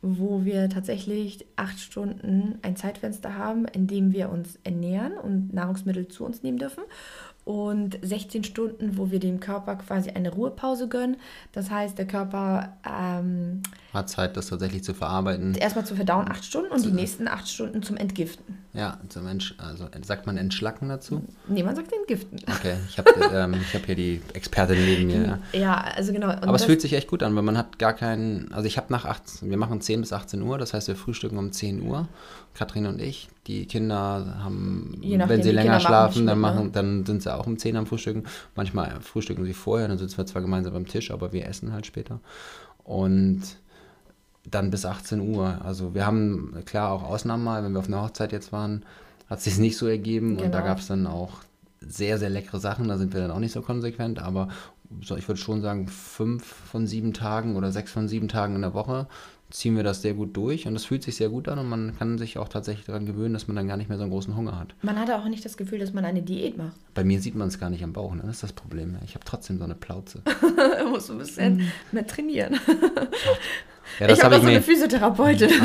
wo 0.02 0.44
wir 0.44 0.68
tatsächlich 0.68 1.46
acht 1.56 1.78
Stunden 1.78 2.58
ein 2.62 2.76
Zeitfenster 2.76 3.36
haben, 3.36 3.66
in 3.66 3.86
dem 3.86 4.12
wir 4.12 4.30
uns 4.30 4.58
ernähren 4.64 5.16
und 5.16 5.54
Nahrungsmittel 5.54 6.08
zu 6.08 6.24
uns 6.24 6.42
nehmen 6.42 6.58
dürfen. 6.58 6.82
Und 7.44 7.98
16 8.02 8.44
Stunden, 8.44 8.96
wo 8.96 9.10
wir 9.10 9.18
dem 9.18 9.40
Körper 9.40 9.74
quasi 9.74 10.10
eine 10.10 10.32
Ruhepause 10.32 10.88
gönnen. 10.88 11.16
Das 11.50 11.70
heißt, 11.70 11.98
der 11.98 12.06
Körper 12.06 12.76
ähm, 12.88 13.62
Hat 13.92 14.08
Zeit, 14.08 14.36
das 14.36 14.46
tatsächlich 14.46 14.84
zu 14.84 14.94
verarbeiten. 14.94 15.54
erstmal 15.56 15.84
zu 15.84 15.96
verdauen 15.96 16.28
acht 16.28 16.44
Stunden 16.44 16.70
und 16.70 16.84
die 16.84 16.92
nächsten 16.92 17.26
acht 17.26 17.48
Stunden 17.48 17.82
zum 17.82 17.96
Entgiften. 17.96 18.58
Ja, 18.74 18.98
zum 19.08 19.26
Entsch 19.26 19.54
also 19.58 19.88
sagt 20.02 20.26
man 20.26 20.36
Entschlacken 20.36 20.88
dazu? 20.88 21.22
Nee, 21.48 21.64
man 21.64 21.74
sagt 21.74 21.92
Entgiften. 21.92 22.38
Okay, 22.48 22.76
ich 22.88 22.96
habe 22.96 23.10
ähm, 23.34 23.54
ich 23.60 23.74
hab 23.74 23.84
hier 23.86 23.96
die 23.96 24.22
Expertin 24.34 24.76
neben 24.84 25.06
mir. 25.08 25.40
Ja. 25.52 25.58
Ja, 25.60 25.74
also 25.96 26.12
genau. 26.12 26.28
Und 26.28 26.44
Aber 26.44 26.54
es 26.54 26.64
fühlt 26.64 26.80
sich 26.80 26.92
echt 26.92 27.08
gut 27.08 27.24
an, 27.24 27.34
weil 27.34 27.42
man 27.42 27.58
hat 27.58 27.80
gar 27.80 27.92
keinen, 27.92 28.52
also 28.52 28.66
ich 28.68 28.76
habe 28.76 28.86
nach 28.92 29.04
18, 29.04 29.50
wir 29.50 29.58
machen 29.58 29.80
10 29.80 30.00
bis 30.00 30.12
18 30.12 30.40
Uhr, 30.42 30.58
das 30.58 30.74
heißt 30.74 30.86
wir 30.86 30.96
frühstücken 30.96 31.38
um 31.38 31.50
10 31.50 31.82
Uhr, 31.82 32.06
Katrin 32.54 32.86
und 32.86 33.00
ich. 33.00 33.28
Die 33.48 33.66
Kinder 33.66 34.38
haben, 34.42 34.94
nachdem, 35.00 35.28
wenn 35.28 35.42
sie 35.42 35.50
länger 35.50 35.78
Kinder 35.78 35.78
machen 35.78 35.86
schlafen, 35.86 36.26
dann, 36.26 36.38
mit, 36.38 36.42
machen, 36.42 36.64
ne? 36.66 36.70
dann 36.72 37.06
sind 37.06 37.22
sie 37.22 37.34
auch 37.34 37.46
um 37.46 37.58
10 37.58 37.76
am 37.76 37.86
Frühstücken. 37.86 38.24
Manchmal 38.54 39.00
frühstücken 39.00 39.44
sie 39.44 39.52
vorher, 39.52 39.88
dann 39.88 39.98
sitzen 39.98 40.16
wir 40.18 40.26
zwar 40.26 40.42
gemeinsam 40.42 40.76
am 40.76 40.86
Tisch, 40.86 41.10
aber 41.10 41.32
wir 41.32 41.46
essen 41.46 41.72
halt 41.72 41.86
später. 41.86 42.20
Und 42.84 43.42
dann 44.44 44.70
bis 44.70 44.84
18 44.84 45.20
Uhr. 45.20 45.60
Also 45.64 45.94
wir 45.94 46.06
haben 46.06 46.54
klar 46.66 46.90
auch 46.92 47.02
Ausnahmen 47.02 47.44
mal, 47.44 47.62
wenn 47.64 47.72
wir 47.72 47.78
auf 47.80 47.88
einer 47.88 48.02
Hochzeit 48.02 48.32
jetzt 48.32 48.52
waren, 48.52 48.84
hat 49.28 49.38
es 49.38 49.44
sich 49.44 49.58
nicht 49.58 49.76
so 49.76 49.86
ergeben 49.86 50.36
und 50.36 50.52
da 50.52 50.58
Genau. 50.60 50.64
gab 50.64 50.78
es 50.78 50.86
dann 50.86 51.06
auch 51.06 51.38
sehr, 51.80 52.18
sehr 52.18 52.30
leckere 52.30 52.60
Sachen, 52.60 52.88
da 52.88 52.96
sind 52.98 53.12
wir 53.12 53.20
dann 53.20 53.30
auch 53.30 53.38
nicht 53.40 53.52
so 53.52 53.62
konsequent, 53.62 54.20
aber 54.20 54.48
so, 55.02 55.16
ich 55.16 55.26
würde 55.26 55.40
schon 55.40 55.62
sagen, 55.62 55.88
fünf 55.88 56.44
von 56.44 56.86
sieben 56.86 57.12
Tagen 57.12 57.56
oder 57.56 57.72
sechs 57.72 57.90
von 57.92 58.08
sieben 58.08 58.28
Tagen 58.28 58.54
in 58.56 58.62
der 58.62 58.74
Woche 58.74 59.06
ziehen 59.52 59.76
wir 59.76 59.82
das 59.82 60.02
sehr 60.02 60.14
gut 60.14 60.36
durch 60.36 60.66
und 60.66 60.74
es 60.74 60.84
fühlt 60.86 61.02
sich 61.02 61.16
sehr 61.16 61.28
gut 61.28 61.46
an 61.48 61.58
und 61.58 61.68
man 61.68 61.96
kann 61.98 62.18
sich 62.18 62.38
auch 62.38 62.48
tatsächlich 62.48 62.86
daran 62.86 63.06
gewöhnen, 63.06 63.34
dass 63.34 63.46
man 63.48 63.56
dann 63.56 63.68
gar 63.68 63.76
nicht 63.76 63.88
mehr 63.88 63.98
so 63.98 64.04
einen 64.04 64.12
großen 64.12 64.34
Hunger 64.34 64.58
hat. 64.58 64.74
Man 64.82 64.98
hat 64.98 65.10
auch 65.10 65.24
nicht 65.26 65.44
das 65.44 65.56
Gefühl, 65.56 65.78
dass 65.78 65.92
man 65.92 66.04
eine 66.04 66.22
Diät 66.22 66.56
macht. 66.56 66.76
Bei 66.94 67.04
mir 67.04 67.20
sieht 67.20 67.34
man 67.34 67.48
es 67.48 67.58
gar 67.60 67.70
nicht 67.70 67.84
am 67.84 67.92
Bauch, 67.92 68.14
ne? 68.14 68.22
das 68.24 68.36
ist 68.36 68.42
das 68.42 68.52
Problem. 68.52 68.96
Ich 69.04 69.14
habe 69.14 69.24
trotzdem 69.24 69.58
so 69.58 69.64
eine 69.64 69.74
Plauze. 69.74 70.22
Man 70.56 70.88
muss 70.90 71.10
ein 71.10 71.18
bisschen 71.18 71.70
mehr 71.92 72.06
trainieren. 72.06 72.58
Ja, 74.00 74.06
das 74.06 74.18
ich 74.18 74.24
habe 74.24 74.36
auch 74.36 74.38
ich 74.38 74.44
so 74.44 74.50
eine. 74.50 74.62
Physiotherapeutin. 74.62 75.50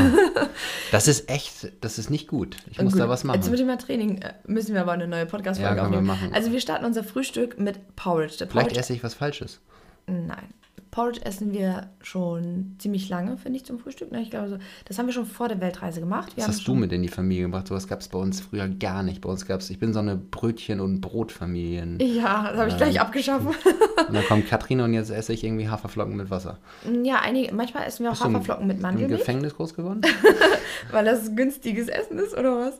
Das 0.92 1.08
ist 1.08 1.30
echt, 1.30 1.72
das 1.82 2.00
ist 2.00 2.10
nicht 2.10 2.28
gut. 2.28 2.56
Ich 2.72 2.82
muss 2.82 2.94
Gut, 2.94 3.02
da 3.02 3.10
was 3.10 3.24
machen. 3.26 3.42
Jetzt 3.42 3.52
mit 3.52 3.60
dem 3.60 3.78
Training 3.78 4.22
äh, 4.22 4.34
müssen 4.48 4.74
wir 4.74 4.82
aber 4.82 4.94
eine 4.94 5.06
neue 5.08 5.26
Podcast-Folge 5.26 5.76
Ja, 5.76 5.82
können 5.84 5.92
wir 5.94 6.00
aufnehmen. 6.00 6.08
machen. 6.08 6.34
Also 6.34 6.52
wir 6.52 6.62
starten 6.62 6.86
unser 6.86 7.04
Frühstück 7.04 7.60
mit 7.60 7.96
Porridge. 7.98 8.38
Der 8.40 8.48
Vielleicht 8.48 8.70
Porridge 8.70 8.80
esse 8.80 8.94
ich 8.94 9.04
was 9.04 9.14
Falsches. 9.14 9.60
Nein. 10.08 10.48
Porridge 10.92 11.22
essen 11.26 11.52
wir 11.54 11.90
schon 12.02 12.76
ziemlich 12.80 13.10
lange, 13.10 13.38
finde 13.38 13.58
ich, 13.58 13.66
zum 13.66 13.78
Frühstück. 13.80 14.12
Ne? 14.12 14.22
Ich 14.22 14.30
glaube, 14.32 14.50
so, 14.50 14.58
das 14.86 14.98
haben 14.98 15.06
wir 15.08 15.14
schon 15.14 15.26
vor 15.26 15.48
der 15.48 15.60
Weltreise 15.62 16.00
gemacht. 16.00 16.36
Wir 16.36 16.38
Was 16.38 16.44
haben 16.50 16.54
hast 16.56 16.68
du 16.68 16.76
mit 16.76 16.92
in 16.92 17.02
die 17.02 17.08
Familie 17.10 17.44
gebracht? 17.44 17.68
Sowas 17.68 17.88
gab 17.88 18.00
es 18.02 18.08
bei 18.08 18.18
uns 18.20 18.40
früher 18.42 18.68
gar 18.68 19.04
nicht. 19.04 19.22
Bei 19.22 19.30
uns 19.30 19.46
gab 19.46 19.60
es, 19.62 19.70
ich 19.70 19.80
bin 19.80 19.94
so 19.94 20.00
eine 20.00 20.16
Brötchen- 20.16 20.80
und 20.80 21.02
Brotfamilie. 21.02 21.98
Ja, 22.02 22.50
das 22.52 22.58
habe 22.60 22.70
ich 22.70 22.78
gleich 22.78 23.00
abgeschafft. 23.00 23.46
Und 23.46 24.14
dann 24.14 24.26
kommt 24.26 24.48
Katrin 24.48 24.80
und 24.82 24.94
jetzt 24.94 25.10
esse 25.12 25.34
ich 25.34 25.44
irgendwie 25.44 25.68
Haferflocken 25.70 26.16
mit 26.16 26.30
Wasser. 26.30 26.58
ja, 27.04 27.20
einige, 27.22 27.54
manchmal 27.54 27.86
essen 27.88 28.04
wir 28.04 28.10
auch 28.12 28.14
Bist 28.14 28.24
du 28.24 28.28
im- 28.30 28.34
Haferflocken 28.36 28.68
mit 28.68 28.78
Im 28.78 28.82
Mandelmilch, 28.84 29.20
Gefängnis 29.20 29.56
groß 29.56 29.74
geworden? 29.76 30.02
weil 30.92 31.06
das 31.06 31.36
günstiges 31.36 31.88
Essen 31.90 32.18
ist, 32.20 32.36
oder 32.38 32.58
was? 32.58 32.80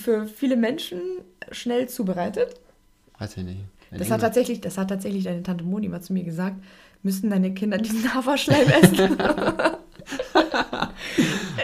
Für 0.00 0.26
viele 0.26 0.56
Menschen 0.56 1.00
schnell 1.50 1.88
zubereitet. 1.88 2.54
Weiß 3.18 3.36
ich 3.36 3.44
nicht. 3.44 3.60
Das 3.96 4.10
hat 4.10 4.22
tatsächlich, 4.22 4.60
das 4.60 4.76
hat 4.76 4.88
tatsächlich 4.88 5.22
deine 5.24 5.42
Tante 5.44 5.62
Moni 5.62 5.88
mal 5.88 6.00
zu 6.00 6.12
mir 6.12 6.24
gesagt, 6.24 6.56
müssen 7.04 7.30
deine 7.30 7.54
Kinder 7.54 7.78
diesen 7.78 8.12
Haferschleim 8.14 8.66
essen? 8.68 9.16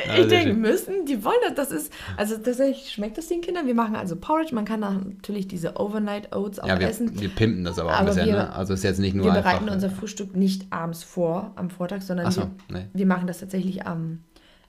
sehr 0.07 0.19
ich 0.19 0.29
denke, 0.29 0.55
müssen, 0.55 1.07
die 1.07 1.25
wollen 1.25 1.37
das, 1.43 1.71
das 1.71 1.83
ist, 1.83 1.93
also 2.17 2.37
tatsächlich 2.37 2.93
schmeckt 2.93 3.19
das 3.19 3.27
den 3.29 3.41
Kindern. 3.41 3.67
Wir 3.67 3.75
machen 3.75 3.97
also 3.97 4.17
Porridge, 4.17 4.55
man 4.55 4.65
kann 4.65 4.81
natürlich 4.81 5.49
diese 5.49 5.77
Overnight 5.77 6.35
Oats 6.35 6.59
auch 6.59 6.69
ja, 6.69 6.79
wir, 6.79 6.89
essen. 6.89 7.21
wir 7.21 7.29
pimpen 7.29 7.65
das 7.65 7.79
aber 7.79 7.91
auch 7.91 7.95
ein 7.95 7.99
Aber 8.01 8.15
bisschen. 8.15 8.27
wir- 8.27 8.35
ne? 8.35 8.53
Also 8.55 8.75
ist 8.75 8.85
jetzt 8.85 8.99
nicht 8.99 9.15
nur 9.15 9.25
Wir 9.27 9.33
einfach. 9.33 9.53
bereiten 9.53 9.69
unser 9.69 9.91
Frühstück 9.91 10.37
nicht 10.37 10.67
abends 10.71 11.03
vor, 11.03 11.53
am 11.57 11.71
Vortag, 11.71 12.03
sondern 12.03 12.31
so, 12.31 12.43
wir, 12.43 12.51
nee. 12.79 12.87
wir 12.93 13.07
machen 13.07 13.27
das 13.27 13.41
tatsächlich 13.41 13.87
am, 13.87 14.21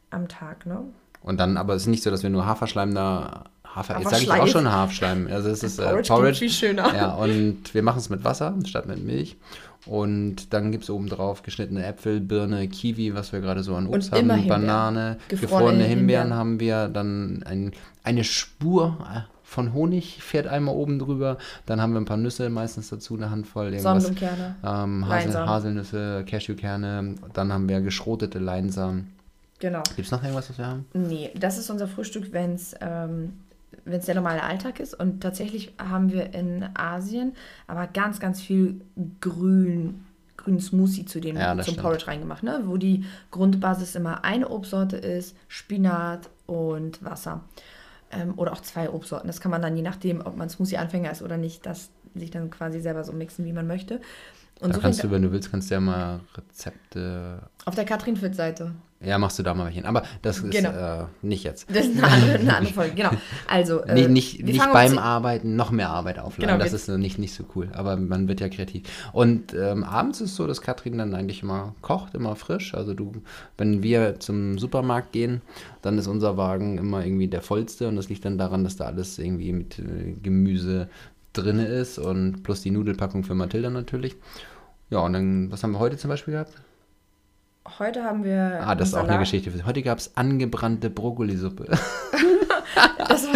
am 0.10 0.28
Tag, 0.28 0.66
ne? 0.66 0.84
Und 1.22 1.40
dann, 1.40 1.58
aber 1.58 1.76
es 1.76 1.84
ist 1.84 1.88
nicht 1.88 2.02
so, 2.02 2.10
dass 2.10 2.24
wir 2.24 2.32
nur 2.32 2.46
Haferschleim 2.48 2.96
da. 2.96 3.44
Hafer, 3.64 4.00
jetzt 4.00 4.10
sage 4.10 4.24
ich 4.24 4.32
auch 4.32 4.48
schon 4.48 4.70
Haferschleim. 4.70 5.28
Also 5.32 5.50
es 5.50 5.64
ist 5.64 5.80
äh, 5.80 5.84
Porridge 5.84 6.08
Porridge. 6.10 6.40
viel 6.40 6.50
schöner. 6.50 6.94
Ja, 6.94 7.14
und 7.14 7.74
wir 7.74 7.84
machen 7.84 8.00
es 8.00 8.10
mit 8.10 8.24
Wasser 8.26 8.54
statt 8.66 8.86
mit 8.88 9.02
Milch. 9.06 9.38
Und 9.88 10.54
dann 10.54 10.72
gibt 10.72 10.84
es 10.84 10.90
oben 10.90 11.10
drauf 11.10 11.42
geschnittene 11.42 11.86
Äpfel, 11.86 12.20
Birne, 12.20 12.68
Kiwi, 12.68 13.16
was 13.16 13.34
wir 13.34 13.42
gerade 13.42 13.64
so 13.64 13.76
an 13.76 13.88
Obst 13.88 14.12
haben, 14.12 14.30
Himbeeren. 14.30 14.48
Banane, 14.48 15.18
Gefrorene 15.28 15.42
gefrorene 15.42 15.84
Himbeeren, 15.84 15.98
Himbeeren. 15.98 16.34
haben 16.36 16.60
wir, 16.60 16.88
dann 16.88 17.44
ein, 17.44 17.72
eine 18.04 18.24
Spur 18.24 18.98
äh, 19.02 19.22
von 19.44 19.74
Honig 19.74 20.22
fährt 20.22 20.48
einmal 20.48 20.76
oben 20.76 20.98
drüber, 21.00 21.38
dann 21.66 21.82
haben 21.82 21.94
wir 21.94 22.00
ein 22.00 22.06
paar 22.06 22.18
Nüsse 22.18 22.50
meistens 22.50 22.90
dazu, 22.90 23.16
eine 23.16 23.32
Handvoll, 23.32 23.74
irgendwas. 23.74 24.04
Sonnenblumenkerne. 24.04 24.56
Ähm, 24.64 25.08
Hasel. 25.10 25.36
Haselnüsse, 25.36 26.24
Cashewkerne, 26.26 27.16
dann 27.34 27.52
haben 27.52 27.68
wir 27.68 27.82
geschrotete 27.82 28.40
Leinsamen. 28.40 29.12
Genau. 29.60 29.84
Gibt 29.96 30.06
es 30.06 30.12
noch 30.12 30.24
irgendwas, 30.24 30.50
was 30.50 30.58
wir 30.58 30.68
haben? 30.68 30.86
Nee, 30.94 31.32
das 31.38 31.58
ist 31.58 31.70
unser 31.70 31.88
Frühstück, 31.88 32.32
wenn 32.32 32.54
es 32.54 32.76
ähm, 32.80 33.34
wenn's 33.86 34.06
der 34.06 34.16
normale 34.16 34.44
Alltag 34.44 34.80
ist. 34.80 34.94
Und 34.94 35.22
tatsächlich 35.22 35.74
haben 35.78 36.12
wir 36.12 36.34
in 36.34 36.66
Asien 36.76 37.34
aber 37.68 37.88
ganz, 37.88 38.20
ganz 38.20 38.42
viel 38.42 38.82
grün, 39.20 40.06
grünen 40.38 40.60
Smoothie 40.60 41.06
zu 41.06 41.20
dem, 41.20 41.38
Ja, 41.38 41.54
zum 41.56 41.64
stimmt. 41.64 41.82
Porridge 41.82 42.08
reingemacht, 42.08 42.44
ne? 42.44 42.62
wo 42.66 42.78
die 42.78 43.06
Grundbasis 43.32 43.96
immer 43.96 44.24
eine 44.24 44.50
Obstsorte 44.50 44.98
ist, 44.98 45.36
Spinat 45.48 46.30
und 46.46 47.04
Wasser. 47.04 47.42
Ähm, 48.12 48.34
oder 48.38 48.52
auch 48.54 48.62
zwei 48.62 48.90
Obstsorten. 48.90 49.28
Das 49.28 49.40
kann 49.40 49.52
man 49.52 49.62
dann, 49.62 49.76
je 49.76 49.84
nachdem, 49.84 50.22
ob 50.26 50.36
man 50.36 50.50
Smoothie-Anfänger 50.50 51.12
ist 51.12 51.22
oder 51.22 51.38
nicht, 51.38 51.66
das 51.66 51.90
sich 52.14 52.30
dann 52.30 52.50
quasi 52.50 52.82
selber 52.82 53.04
so 53.06 53.14
mixen, 53.14 53.46
wie 53.46 53.54
man 53.54 53.68
möchte. 53.68 54.02
Und 54.62 54.70
Da 54.70 54.76
so 54.76 54.82
kannst 54.82 55.04
du, 55.04 55.10
wenn 55.12 55.24
du 55.24 55.32
willst, 55.32 55.50
kannst 55.52 55.70
du 55.70 55.74
ja 55.76 55.80
mal 55.82 56.20
Rezepte. 56.38 57.40
auf 57.66 57.76
der 57.76 57.84
Katrin 57.86 58.16
Fürth-Seite. 58.16 58.72
Ja, 59.04 59.18
machst 59.18 59.40
du 59.40 59.44
da 59.44 59.56
mal 59.56 59.66
welche. 59.66 59.84
Aber 59.86 60.04
das 60.22 60.38
ist 60.38 60.52
Genau. 60.52 60.70
äh, 60.70 61.06
nicht 61.24 61.44
jetzt. 61.44 61.68
Das 61.76 61.88
ist 61.88 61.98
eine 61.98 62.08
andere, 62.08 62.34
eine 62.38 62.56
andere 62.58 62.74
Folge, 62.76 62.94
genau. 62.94 63.10
Also, 63.48 63.82
äh, 63.82 63.96
nicht 63.96 64.10
nicht, 64.10 64.44
nicht 64.44 64.72
beim 64.72 65.00
Arbeiten 65.00 65.56
noch 65.56 65.72
mehr 65.72 65.90
Arbeit 65.90 66.20
aufladen. 66.20 66.54
Genau, 66.54 66.64
das 66.64 66.74
ist 66.74 66.88
nicht, 66.88 67.18
nicht 67.18 67.34
so 67.34 67.44
cool. 67.56 67.70
Aber 67.74 67.98
man 67.98 68.28
wird 68.28 68.40
ja 68.42 68.50
kreativ. 68.50 68.84
Und 69.12 69.56
ähm, 69.56 69.84
abends 69.84 70.22
ist 70.22 70.30
es 70.32 70.36
so, 70.36 70.46
dass 70.46 70.62
Katrin 70.62 71.00
dann 71.00 71.16
eigentlich 71.16 71.42
immer 71.42 71.74
kocht, 71.82 72.14
immer 72.14 72.36
frisch. 72.36 72.76
Also 72.76 72.94
du, 72.94 73.14
wenn 73.58 73.82
wir 73.82 74.20
zum 74.20 74.60
Supermarkt 74.60 75.12
gehen, 75.12 75.42
dann 75.82 75.98
ist 75.98 76.06
unser 76.06 76.38
Wagen 76.38 76.78
immer 76.78 77.04
irgendwie 77.04 77.28
der 77.28 77.42
vollste. 77.42 77.88
Und 77.88 77.96
das 77.96 78.10
liegt 78.10 78.24
dann 78.26 78.38
daran, 78.38 78.64
dass 78.64 78.76
da 78.76 78.86
alles 78.86 79.18
irgendwie 79.18 79.52
mit 79.54 79.80
äh, 79.80 80.14
Gemüse 80.22 80.88
drin 81.34 81.58
ist 81.60 81.98
und 81.98 82.44
plus 82.44 82.62
die 82.62 82.72
Nudelpackung 82.72 83.24
für 83.24 83.34
Mathilda 83.34 83.70
natürlich. 83.72 84.16
Ja, 84.92 85.00
und 85.00 85.14
dann, 85.14 85.52
was 85.52 85.64
haben 85.64 85.72
wir 85.72 85.80
heute 85.80 85.98
zum 85.98 86.10
Beispiel 86.10 86.34
gehabt? 86.34 86.54
Heute 87.80 88.04
haben 88.04 88.24
wir. 88.24 88.60
Ah, 88.64 88.76
das 88.76 88.90
ist 88.90 88.94
auch 88.96 89.08
eine. 89.08 89.18
Geschichte. 89.20 89.50
für- 89.52 89.66
Heute 89.66 89.82
gab 89.82 89.98
es 89.98 90.16
angebrannte 90.16 90.90
Brokkolisuppe. 90.92 91.66
Das 93.08 93.28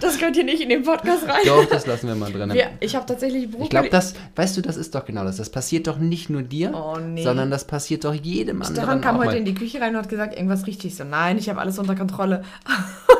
Das 0.00 0.18
gehört 0.18 0.34
hier 0.34 0.44
nicht 0.44 0.60
in 0.60 0.68
den 0.68 0.82
Podcast 0.82 1.26
rein. 1.26 1.40
Doch, 1.46 1.64
das 1.66 1.86
lassen 1.86 2.08
wir 2.08 2.14
mal 2.14 2.30
drin. 2.30 2.52
Wir, 2.52 2.66
ich 2.80 2.94
habe 2.94 3.06
tatsächlich 3.06 3.44
Brokkoli. 3.46 3.64
Ich 3.64 3.70
glaube, 3.70 3.88
das, 3.88 4.14
weißt 4.36 4.56
du, 4.56 4.60
das 4.60 4.76
ist 4.76 4.94
doch 4.94 5.04
genau 5.06 5.24
das. 5.24 5.36
Das 5.38 5.48
passiert 5.48 5.86
doch 5.86 5.96
nicht 5.98 6.28
nur 6.28 6.42
dir, 6.42 6.72
Oh, 6.74 6.98
nee. 6.98 7.22
sondern 7.24 7.50
das 7.50 7.64
passiert 7.66 8.04
doch 8.04 8.12
jedem 8.12 8.60
anderen. 8.60 8.76
Stefan 8.76 9.00
kam 9.00 9.16
heute 9.18 9.28
mal. 9.28 9.36
in 9.38 9.44
die 9.46 9.54
Küche 9.54 9.80
rein 9.80 9.94
und 9.96 10.02
hat 10.02 10.08
gesagt, 10.10 10.34
irgendwas 10.36 10.66
riecht 10.66 10.84
nicht 10.84 10.96
so. 10.96 11.04
Nein, 11.04 11.38
ich 11.38 11.48
habe 11.48 11.60
alles 11.60 11.78
unter 11.78 11.94
Kontrolle. 11.94 12.42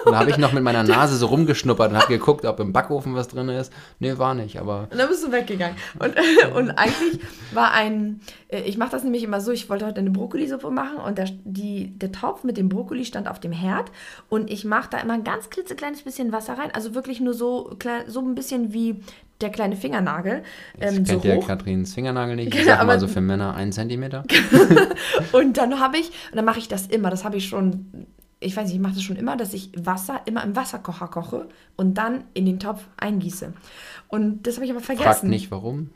Und 0.05 0.13
da 0.13 0.19
habe 0.19 0.31
ich 0.31 0.39
noch 0.39 0.53
mit 0.53 0.63
meiner 0.63 0.83
Nase 0.83 1.17
so 1.17 1.27
rumgeschnuppert 1.27 1.91
und 1.91 1.97
habe 1.97 2.09
geguckt, 2.09 2.45
ob 2.45 2.61
im 2.61 2.73
Backofen 2.73 3.15
was 3.15 3.29
drin 3.29 3.49
ist. 3.49 3.73
Nee, 3.99 4.19
war 4.19 4.35
nicht, 4.35 4.59
aber 4.59 4.89
Und 4.91 4.99
dann 4.99 5.09
bist 5.09 5.25
du 5.25 5.33
weggegangen. 5.33 5.77
Und, 5.99 6.15
und 6.57 6.71
eigentlich 6.71 7.21
war 7.53 7.73
ein, 7.73 8.21
äh, 8.49 8.61
ich 8.63 8.77
mache 8.77 8.91
das 8.91 9.05
nämlich 9.05 9.23
immer 9.23 9.41
so, 9.41 9.53
ich 9.53 9.69
wollte 9.69 9.87
heute 9.87 10.01
eine 10.01 10.11
Brokkolisuppe 10.11 10.71
machen 10.71 10.97
und 10.97 11.19
der, 11.19 11.29
die, 11.45 11.99
der 11.99 12.13
Topf 12.13 12.45
mit 12.45 12.57
dem 12.57 12.69
Brokkoli 12.69 13.05
stand 13.05 13.29
auf 13.29 13.41
dem 13.41 13.53
Herd 13.53 13.91
und 14.29 14.51
ich 14.51 14.65
mache 14.65 14.91
da 14.91 14.99
immer 14.99 15.15
ein 15.15 15.25
ganz 15.25 15.51
klitzekleines 15.51 16.03
bisschen 16.03 16.33
Wasser 16.33 16.59
rein, 16.59 16.71
also 16.73 16.95
wirklich 16.95 17.21
nur 17.21 17.35
so, 17.35 17.77
so 18.07 18.21
ein 18.21 18.35
bisschen 18.35 18.73
wie 18.73 19.01
der 19.41 19.51
kleine 19.51 19.77
Fingernagel, 19.77 20.43
das 20.79 20.97
ähm, 20.97 21.05
so 21.05 21.19
kennt 21.19 21.43
ja. 21.43 21.47
Katrins 21.47 21.95
Fingernagel 21.95 22.37
nicht. 22.37 22.55
Ich 22.55 22.63
Genau, 22.63 22.77
sag 22.77 22.87
mal 22.87 23.01
so 23.01 23.09
für 23.09 23.21
Männer 23.21 23.55
einen 23.55 23.73
Zentimeter. 23.73 24.25
Und 25.33 25.57
dann 25.57 25.81
habe 25.81 25.99
ich, 25.99 26.07
und 26.07 26.37
dann 26.37 26.45
mache 26.45 26.59
ich 26.59 26.69
das 26.69 26.87
immer, 26.87 27.11
das 27.11 27.25
habe 27.25 27.37
ich 27.37 27.49
schon, 27.49 28.07
ich 28.45 28.57
weiß 28.57 28.67
nicht, 28.67 28.77
ich 28.77 28.81
mache 28.81 28.95
das 28.95 29.03
schon 29.03 29.17
immer, 29.17 29.37
dass 29.37 29.55
ich 29.55 29.71
Wasser 29.77 30.21
immer 30.27 30.43
im 30.45 30.55
Wasserkocher 30.55 31.09
koche 31.09 31.49
und 31.77 31.95
dann 31.95 32.25
in 32.35 32.47
den 32.47 32.61
Topf 32.61 32.85
eingieße. 32.97 33.53
Und 34.09 34.47
das 34.47 34.57
habe 34.57 34.67
ich 34.67 34.71
aber 34.71 34.81
vergessen. 34.81 35.07
Fragt 35.07 35.25
nicht 35.25 35.51
warum. 35.51 35.91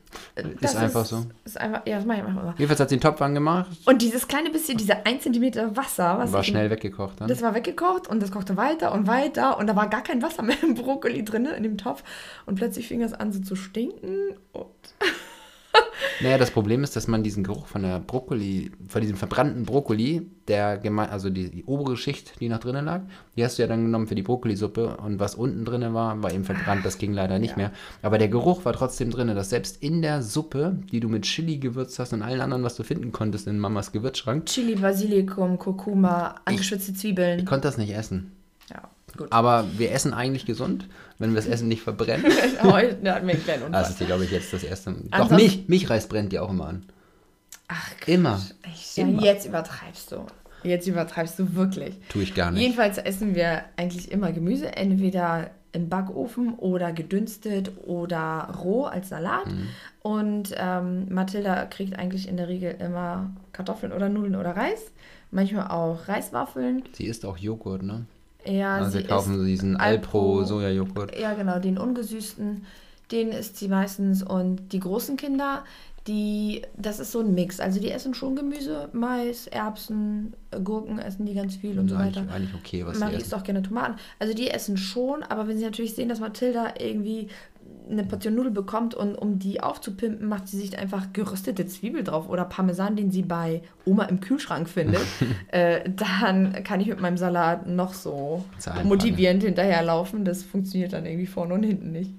Das 0.61 0.73
ist 0.73 0.77
einfach 0.77 1.05
so. 1.05 1.27
Ist 1.45 1.61
einfach, 1.61 1.83
ja, 1.87 1.97
das 1.97 2.07
mache 2.07 2.19
ich 2.19 2.25
einfach 2.25 2.43
immer. 2.43 2.55
Jedenfalls 2.57 2.81
hat 2.81 2.89
sie 2.89 2.97
den 2.97 3.03
Topf 3.03 3.21
angemacht, 3.21 3.71
Und 3.85 4.03
dieses 4.03 4.27
kleine 4.27 4.51
bisschen, 4.51 4.79
dieser 4.79 5.07
1 5.07 5.23
cm 5.25 5.77
Wasser, 5.77 6.19
was 6.19 6.33
war 6.33 6.43
schnell 6.43 6.71
weggekocht 6.71 7.21
dann. 7.21 7.29
Das 7.29 7.43
war 7.43 7.55
weggekocht 7.55 8.09
und 8.09 8.21
das 8.21 8.31
kochte 8.31 8.57
weiter 8.57 8.93
und 8.93 9.07
weiter 9.07 9.59
und 9.59 9.67
da 9.67 9.77
war 9.77 9.89
gar 9.89 10.03
kein 10.03 10.23
Wasser 10.23 10.43
mehr 10.43 10.57
im 10.63 10.75
Brokkoli 10.75 11.25
drin, 11.25 11.47
in 11.47 11.63
dem 11.63 11.79
Topf. 11.79 12.03
Und 12.47 12.55
plötzlich 12.57 12.89
fing 12.89 13.01
das 13.01 13.13
an 13.13 13.33
so 13.33 13.41
zu 13.41 13.57
stinken. 13.57 14.37
Und 14.53 14.67
Naja, 16.21 16.37
das 16.37 16.51
Problem 16.51 16.83
ist, 16.83 16.97
dass 16.97 17.07
man 17.07 17.23
diesen 17.23 17.45
Geruch 17.45 17.67
von 17.67 17.83
der 17.83 18.01
Brokkoli, 18.01 18.73
von 18.89 19.01
diesem 19.01 19.17
verbrannten 19.17 19.65
Brokkoli, 19.65 20.27
der 20.49 20.79
geme 20.79 21.09
also 21.09 21.31
die, 21.31 21.51
die 21.51 21.65
obere 21.65 21.97
Schicht, 21.97 22.41
die 22.41 22.49
noch 22.49 22.59
drinnen 22.59 22.87
lag, 22.87 23.03
die 23.37 23.45
hast 23.45 23.59
du 23.59 23.63
ja 23.63 23.69
dann 23.69 23.85
genommen 23.85 24.09
für 24.09 24.15
die 24.17 24.23
Brokkolisuppe 24.23 24.97
und 24.97 25.21
was 25.21 25.37
unten 25.37 25.65
drinnen 25.65 25.95
war, 25.95 26.21
war 26.23 26.33
eben 26.33 26.45
verbrannt, 26.45 26.85
das 26.85 26.99
ging 26.99 27.13
leider 27.13 27.39
nicht 27.39 27.57
mehr. 27.57 27.71
Aber 28.03 28.19
der 28.19 28.29
Geruch 28.29 28.65
war 28.65 28.73
trotzdem 28.73 29.11
drin, 29.11 29.29
dass 29.29 29.51
selbst 29.51 29.81
in 29.83 30.03
der 30.03 30.23
Suppe, 30.23 30.79
die 30.91 31.01
du 31.01 31.09
mit 31.09 31.23
Chili 31.23 31.59
gewürzt 31.59 31.99
hast 31.99 32.13
und 32.13 32.23
allen 32.23 32.41
anderen, 32.41 32.65
was 32.65 32.77
du 32.77 32.83
finden 32.83 33.13
konntest 33.13 33.47
in 33.47 33.59
Mamas 33.59 33.93
Gewürzschrank, 33.93 34.47
Chili, 34.47 34.75
Basilikum, 34.75 35.59
Kurkuma, 35.59 36.37
angeschwitzte 36.45 36.95
Zwiebeln. 36.95 37.39
ich 37.39 37.47
konnte 37.47 37.69
das 37.69 37.79
nicht 37.79 37.95
essen. 37.95 38.38
Ja, 39.19 39.25
gut. 39.25 39.33
Aber 39.33 39.67
wir 39.77 39.93
essen 39.93 40.15
eigentlich 40.15 40.47
gesund, 40.47 40.89
wenn 41.19 41.31
wir 41.31 41.37
das 41.37 41.47
Essen 41.47 41.69
nicht 41.69 41.83
verbrennen. 41.83 42.25
Heute 42.63 43.13
hatten 43.13 43.27
wir 43.27 43.35
einen 43.35 43.45
kleinen 43.45 43.63
Unfall. 43.65 43.83
Das 43.83 43.91
ist, 43.91 44.07
glaube 44.07 44.25
ich, 44.25 44.31
jetzt 44.31 44.53
das 44.53 44.63
erste. 44.63 44.93
Doch, 44.93 44.99
Ansonsten- 45.11 45.37
Milch, 45.37 45.69
Milchreis 45.69 46.09
brennt 46.09 46.33
dir 46.33 46.43
auch 46.43 46.51
immer 46.51 46.67
an. 46.69 46.85
Ach, 47.69 47.91
Immer. 48.07 48.41
echt, 48.63 48.97
ja, 48.97 49.05
Immer. 49.07 49.23
jetzt 49.23 49.47
übertreibst 49.47 50.13
du. 50.13 50.25
Jetzt 50.63 50.87
übertreibst 50.89 51.39
du 51.39 51.55
wirklich. 51.55 51.97
Tue 52.09 52.23
ich 52.23 52.35
gar 52.35 52.51
nicht. 52.51 52.63
Jedenfalls 52.63 52.99
essen 52.99 53.35
wir 53.35 53.63
eigentlich 53.77 54.11
immer 54.11 54.33
Gemüse, 54.33 54.75
entweder 54.75 55.51
im 55.73 55.89
Backofen 55.91 56.55
oder 56.55 56.93
gedünstet 56.93 57.73
oder 57.85 58.55
roh 58.65 58.85
als 58.85 59.11
Salat. 59.11 59.47
Mhm. 59.47 59.69
Und 60.01 60.55
ähm, 60.57 61.07
Mathilda 61.13 61.67
kriegt 61.67 61.99
eigentlich 61.99 62.27
in 62.27 62.39
der 62.39 62.49
Regel 62.49 62.75
immer 62.81 63.31
Kartoffeln 63.53 63.93
oder 63.93 64.09
Nudeln 64.09 64.35
oder 64.37 64.57
Reis. 64.57 64.91
Manchmal 65.31 65.69
auch 65.69 66.09
Reiswaffeln. 66.09 66.85
Sie 66.95 67.05
isst 67.05 67.27
auch 67.27 67.37
Joghurt, 67.37 67.83
ne? 67.83 68.07
Ja, 68.49 68.77
Also 68.77 68.91
sie 68.93 68.99
wir 68.99 69.07
kaufen 69.09 69.45
diesen 69.45 69.77
Alpro. 69.77 70.45
Sojajoghurt. 70.45 71.19
Ja, 71.19 71.35
genau, 71.35 71.59
den 71.59 71.79
ungesüßten, 71.79 72.65
den 73.13 73.29
isst 73.31 73.57
sie 73.57 73.69
meistens. 73.69 74.23
Und 74.23 74.73
die 74.73 74.81
großen 74.81 75.17
Kinder, 75.17 75.65
die, 76.07 76.63
das 76.77 77.01
ist 77.01 77.13
so 77.13 77.21
ein 77.21 77.35
Mix. 77.35 77.61
Also 77.61 77.81
die 77.81 77.91
essen 77.91 78.15
schon 78.15 78.35
Gemüse, 78.35 78.89
Mais, 78.93 79.47
Erbsen, 79.47 80.33
Gurken 80.65 80.99
essen 80.99 81.27
die 81.27 81.35
ganz 81.35 81.57
viel 81.57 81.79
und 81.79 81.89
so 81.89 81.97
eigentlich, 81.97 82.17
weiter. 82.25 82.33
eigentlich 82.35 82.55
okay, 82.55 82.87
was 82.87 82.99
sie 82.99 83.05
Marie 83.05 83.17
isst 83.17 83.35
auch 83.35 83.43
gerne 83.45 83.63
Tomaten. 83.63 83.97
Also 84.19 84.33
die 84.35 84.49
essen 84.49 84.77
schon, 84.77 85.23
aber 85.23 85.47
wenn 85.49 85.59
sie 85.59 85.65
natürlich 85.65 85.95
sehen, 85.95 86.09
dass 86.09 86.21
Mathilda 86.21 86.75
irgendwie 86.81 87.29
eine 87.91 88.05
Portion 88.05 88.35
Nudel 88.35 88.51
bekommt 88.53 88.95
und 88.95 89.15
um 89.15 89.39
die 89.39 89.61
aufzupimpen, 89.61 90.29
macht 90.29 90.49
sie 90.49 90.59
sich 90.59 90.79
einfach 90.79 91.13
geröstete 91.13 91.67
Zwiebel 91.67 92.05
drauf 92.05 92.29
oder 92.29 92.45
Parmesan, 92.45 92.97
den 92.97 93.11
sie 93.11 93.23
bei 93.23 93.63
Oma 93.85 94.05
im 94.05 94.21
Kühlschrank 94.21 94.69
findet. 94.69 95.01
äh, 95.53 95.89
dann 95.91 96.63
kann 96.65 96.81
ich 96.81 96.89
mit 96.89 97.01
meinem 97.01 97.17
Salat 97.17 97.67
noch 97.67 97.95
so 97.95 98.45
motivierend 98.85 99.43
hinterherlaufen. 99.43 100.25
Das 100.25 100.43
funktioniert 100.43 100.93
dann 100.93 101.07
irgendwie 101.07 101.27
vorne 101.27 101.55
und 101.55 101.63
hinten 101.63 101.93
nicht. 101.93 102.11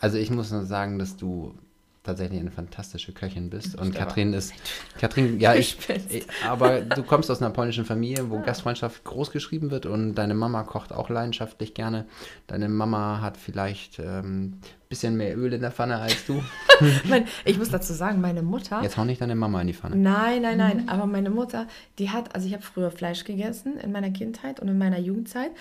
Also 0.00 0.16
ich 0.16 0.30
muss 0.30 0.50
nur 0.50 0.64
sagen, 0.64 0.98
dass 0.98 1.16
du 1.16 1.54
tatsächlich 2.02 2.40
eine 2.40 2.50
fantastische 2.50 3.12
Köchin 3.12 3.50
bist. 3.50 3.78
Und. 3.78 3.94
Katrin 3.94 4.32
ist. 4.32 4.54
Katrin, 4.98 5.38
ja, 5.38 5.54
ich. 5.54 5.76
Ich- 6.08 6.26
Aber 6.48 6.80
du 6.80 7.02
kommst 7.02 7.30
aus 7.30 7.42
einer 7.42 7.50
polnischen 7.50 7.84
Familie, 7.84 8.30
wo 8.30 8.40
Gastfreundschaft 8.40 9.04
groß 9.04 9.30
geschrieben 9.30 9.70
wird 9.70 9.84
und 9.86 10.14
deine 10.14 10.34
Mama 10.34 10.62
kocht 10.62 10.92
auch 10.92 11.10
leidenschaftlich 11.10 11.74
gerne. 11.74 12.06
Deine 12.46 12.68
Mama 12.70 13.20
hat 13.20 13.36
vielleicht 13.36 13.98
ähm, 13.98 14.54
bisschen 14.90 15.16
mehr 15.16 15.38
Öl 15.38 15.52
in 15.52 15.60
der 15.60 15.70
Pfanne 15.70 15.98
als 15.98 16.26
du. 16.26 16.42
Mein, 17.08 17.24
ich 17.44 17.56
muss 17.56 17.70
dazu 17.70 17.92
sagen, 17.92 18.20
meine 18.20 18.42
Mutter. 18.42 18.82
Jetzt 18.82 18.96
hau 18.96 19.04
nicht 19.04 19.20
deine 19.20 19.36
Mama 19.36 19.60
in 19.60 19.68
die 19.68 19.72
Pfanne. 19.72 19.94
Nein, 19.94 20.42
nein, 20.42 20.58
nein. 20.58 20.88
Aber 20.88 21.06
meine 21.06 21.30
Mutter, 21.30 21.68
die 21.98 22.10
hat, 22.10 22.34
also 22.34 22.48
ich 22.48 22.54
habe 22.54 22.64
früher 22.64 22.90
Fleisch 22.90 23.22
gegessen 23.22 23.78
in 23.78 23.92
meiner 23.92 24.10
Kindheit 24.10 24.58
und 24.58 24.66
in 24.66 24.78
meiner 24.78 24.98
Jugendzeit. 24.98 25.52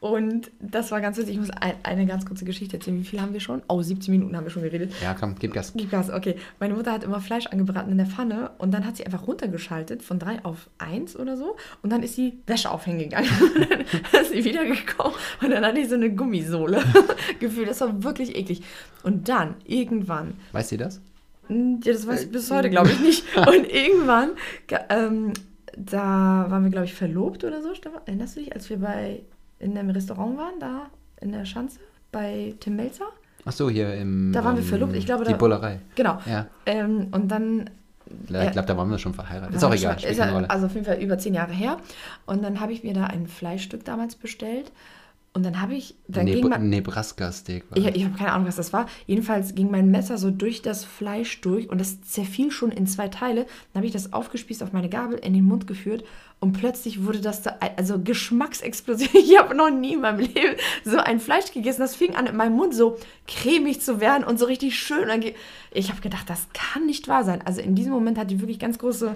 Und 0.00 0.52
das 0.60 0.92
war 0.92 1.00
ganz 1.00 1.18
witzig. 1.18 1.32
Ich 1.34 1.40
muss 1.40 1.50
ein, 1.50 1.72
eine 1.82 2.06
ganz 2.06 2.24
kurze 2.24 2.44
Geschichte 2.44 2.76
erzählen. 2.76 2.96
Wie 3.00 3.04
viel 3.04 3.20
haben 3.20 3.32
wir 3.32 3.40
schon? 3.40 3.62
Oh, 3.68 3.82
17 3.82 4.12
Minuten 4.12 4.36
haben 4.36 4.44
wir 4.44 4.50
schon 4.50 4.62
geredet. 4.62 4.92
Ja, 5.02 5.12
komm, 5.18 5.34
gib 5.40 5.52
Gas. 5.52 5.72
Gib 5.74 5.90
Gas, 5.90 6.08
okay. 6.10 6.36
Meine 6.60 6.74
Mutter 6.74 6.92
hat 6.92 7.02
immer 7.02 7.20
Fleisch 7.20 7.48
angebraten 7.48 7.90
in 7.90 7.98
der 7.98 8.06
Pfanne 8.06 8.52
und 8.58 8.72
dann 8.72 8.86
hat 8.86 8.96
sie 8.96 9.04
einfach 9.04 9.26
runtergeschaltet 9.26 10.04
von 10.04 10.20
3 10.20 10.44
auf 10.44 10.70
1 10.78 11.16
oder 11.16 11.36
so 11.36 11.56
und 11.82 11.90
dann 11.90 12.04
ist 12.04 12.14
sie 12.14 12.38
Wäsche 12.46 12.70
aufhängen 12.70 13.00
gegangen. 13.00 13.28
Und 13.56 13.70
dann 14.12 14.22
ist 14.22 14.30
sie 14.32 14.44
wiedergekommen 14.44 15.14
und 15.42 15.50
dann 15.50 15.64
hatte 15.64 15.80
ich 15.80 15.88
so 15.88 15.96
eine 15.96 16.14
Gummisohle 16.14 16.80
gefühlt. 17.40 17.68
Das 17.68 17.80
war 17.80 18.04
wirklich 18.04 18.36
eklig. 18.36 18.62
Und 19.02 19.28
dann, 19.28 19.56
irgendwann, 19.64 20.34
Weißt 20.52 20.70
du 20.70 20.76
das? 20.76 21.00
Ja, 21.48 21.56
das 21.92 22.06
weiß 22.06 22.24
ich 22.24 22.30
bis 22.30 22.50
heute, 22.52 22.70
glaube 22.70 22.90
ich, 22.90 23.00
nicht. 23.00 23.24
Und 23.36 23.66
irgendwann, 23.72 24.30
ge- 24.66 24.78
ähm, 24.90 25.32
da 25.76 26.46
waren 26.50 26.62
wir, 26.62 26.70
glaube 26.70 26.84
ich, 26.86 26.94
verlobt 26.94 27.42
oder 27.42 27.62
so. 27.62 27.74
Stefan. 27.74 28.02
Erinnerst 28.06 28.36
du 28.36 28.40
dich, 28.40 28.52
als 28.54 28.68
wir 28.68 28.76
bei 28.78 29.22
in 29.58 29.76
einem 29.76 29.90
Restaurant 29.90 30.36
waren, 30.38 30.58
da 30.60 30.86
in 31.20 31.32
der 31.32 31.44
Schanze, 31.44 31.80
bei 32.12 32.54
Tim 32.60 32.76
Melzer? 32.76 33.06
Ach 33.44 33.52
so, 33.52 33.70
hier 33.70 33.94
im. 33.94 34.32
Da 34.32 34.44
waren 34.44 34.56
wir 34.56 34.62
ähm, 34.62 34.68
verlobt, 34.68 34.94
ich 34.94 35.06
glaube, 35.06 35.24
Die 35.24 35.32
da- 35.32 35.36
Bullerei. 35.36 35.80
Genau. 35.94 36.18
Ja. 36.26 36.46
Ähm, 36.66 37.08
und 37.12 37.28
dann. 37.28 37.70
Ich 38.26 38.34
äh, 38.34 38.50
glaube, 38.50 38.66
da 38.66 38.76
waren 38.76 38.90
wir 38.90 38.98
schon 38.98 39.12
verheiratet. 39.14 39.54
Ist 39.56 39.64
auch 39.64 39.74
egal, 39.74 39.98
schon- 39.98 40.10
ist. 40.10 40.20
Also 40.50 40.66
auf 40.66 40.74
jeden 40.74 40.86
Fall 40.86 40.98
über 40.98 41.18
zehn 41.18 41.34
Jahre 41.34 41.52
her. 41.52 41.76
Und 42.26 42.42
dann 42.42 42.60
habe 42.60 42.72
ich 42.72 42.82
mir 42.82 42.94
da 42.94 43.04
ein 43.04 43.26
Fleischstück 43.26 43.84
damals 43.84 44.16
bestellt. 44.16 44.72
Und 45.38 45.44
dann 45.44 45.60
habe 45.60 45.74
ich. 45.74 45.94
Dann 46.08 46.26
ging 46.26 46.40
Neb 46.40 46.50
man, 46.50 46.68
Nebraska-Steak 46.68 47.70
war 47.70 47.78
Ich, 47.78 47.84
das. 47.84 47.94
ich 47.94 48.04
habe 48.04 48.18
keine 48.18 48.32
Ahnung, 48.32 48.48
was 48.48 48.56
das 48.56 48.72
war. 48.72 48.86
Jedenfalls 49.06 49.54
ging 49.54 49.70
mein 49.70 49.88
Messer 49.88 50.18
so 50.18 50.32
durch 50.32 50.62
das 50.62 50.84
Fleisch 50.84 51.40
durch 51.42 51.70
und 51.70 51.80
es 51.80 52.02
zerfiel 52.02 52.50
schon 52.50 52.72
in 52.72 52.88
zwei 52.88 53.06
Teile. 53.06 53.44
Dann 53.72 53.76
habe 53.80 53.86
ich 53.86 53.92
das 53.92 54.12
aufgespießt 54.12 54.64
auf 54.64 54.72
meine 54.72 54.88
Gabel, 54.88 55.16
in 55.16 55.34
den 55.34 55.44
Mund 55.44 55.68
geführt 55.68 56.02
und 56.40 56.54
plötzlich 56.54 57.04
wurde 57.04 57.20
das 57.20 57.42
da, 57.42 57.56
also 57.76 58.00
Geschmacksexplosion. 58.00 59.08
Ich 59.14 59.38
habe 59.38 59.54
noch 59.54 59.70
nie 59.70 59.92
in 59.92 60.00
meinem 60.00 60.18
Leben 60.18 60.56
so 60.84 60.96
ein 60.98 61.20
Fleisch 61.20 61.52
gegessen. 61.52 61.82
Das 61.82 61.94
fing 61.94 62.16
an, 62.16 62.26
in 62.26 62.34
meinem 62.36 62.56
Mund 62.56 62.74
so 62.74 62.96
cremig 63.28 63.80
zu 63.80 64.00
werden 64.00 64.24
und 64.24 64.40
so 64.40 64.46
richtig 64.46 64.76
schön. 64.76 65.08
Ich 65.72 65.90
habe 65.90 66.00
gedacht, 66.00 66.28
das 66.28 66.48
kann 66.52 66.86
nicht 66.86 67.06
wahr 67.06 67.22
sein. 67.22 67.42
Also 67.44 67.60
in 67.60 67.76
diesem 67.76 67.92
Moment 67.92 68.18
hatte 68.18 68.34
ich 68.34 68.40
wirklich 68.40 68.58
ganz 68.58 68.78
große. 68.80 69.14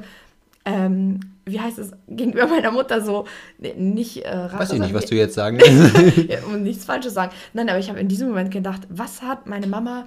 Ähm, 0.64 1.20
wie 1.44 1.58
heißt 1.60 1.78
es, 1.78 1.90
gegenüber 2.08 2.46
meiner 2.46 2.70
Mutter 2.70 3.00
so, 3.00 3.26
nicht 3.58 4.24
äh, 4.24 4.48
Weiß 4.52 4.72
ich 4.72 4.78
nicht, 4.78 4.94
was 4.94 5.06
du 5.06 5.16
jetzt 5.16 5.34
sagen 5.34 5.58
willst. 5.60 6.30
ja, 6.30 6.38
und 6.44 6.62
nichts 6.62 6.84
Falsches 6.84 7.14
sagen. 7.14 7.32
Nein, 7.52 7.68
aber 7.68 7.78
ich 7.80 7.88
habe 7.88 7.98
in 7.98 8.06
diesem 8.08 8.28
Moment 8.28 8.50
gedacht, 8.52 8.82
was 8.88 9.22
hat 9.22 9.46
meine 9.48 9.66
Mama 9.66 10.06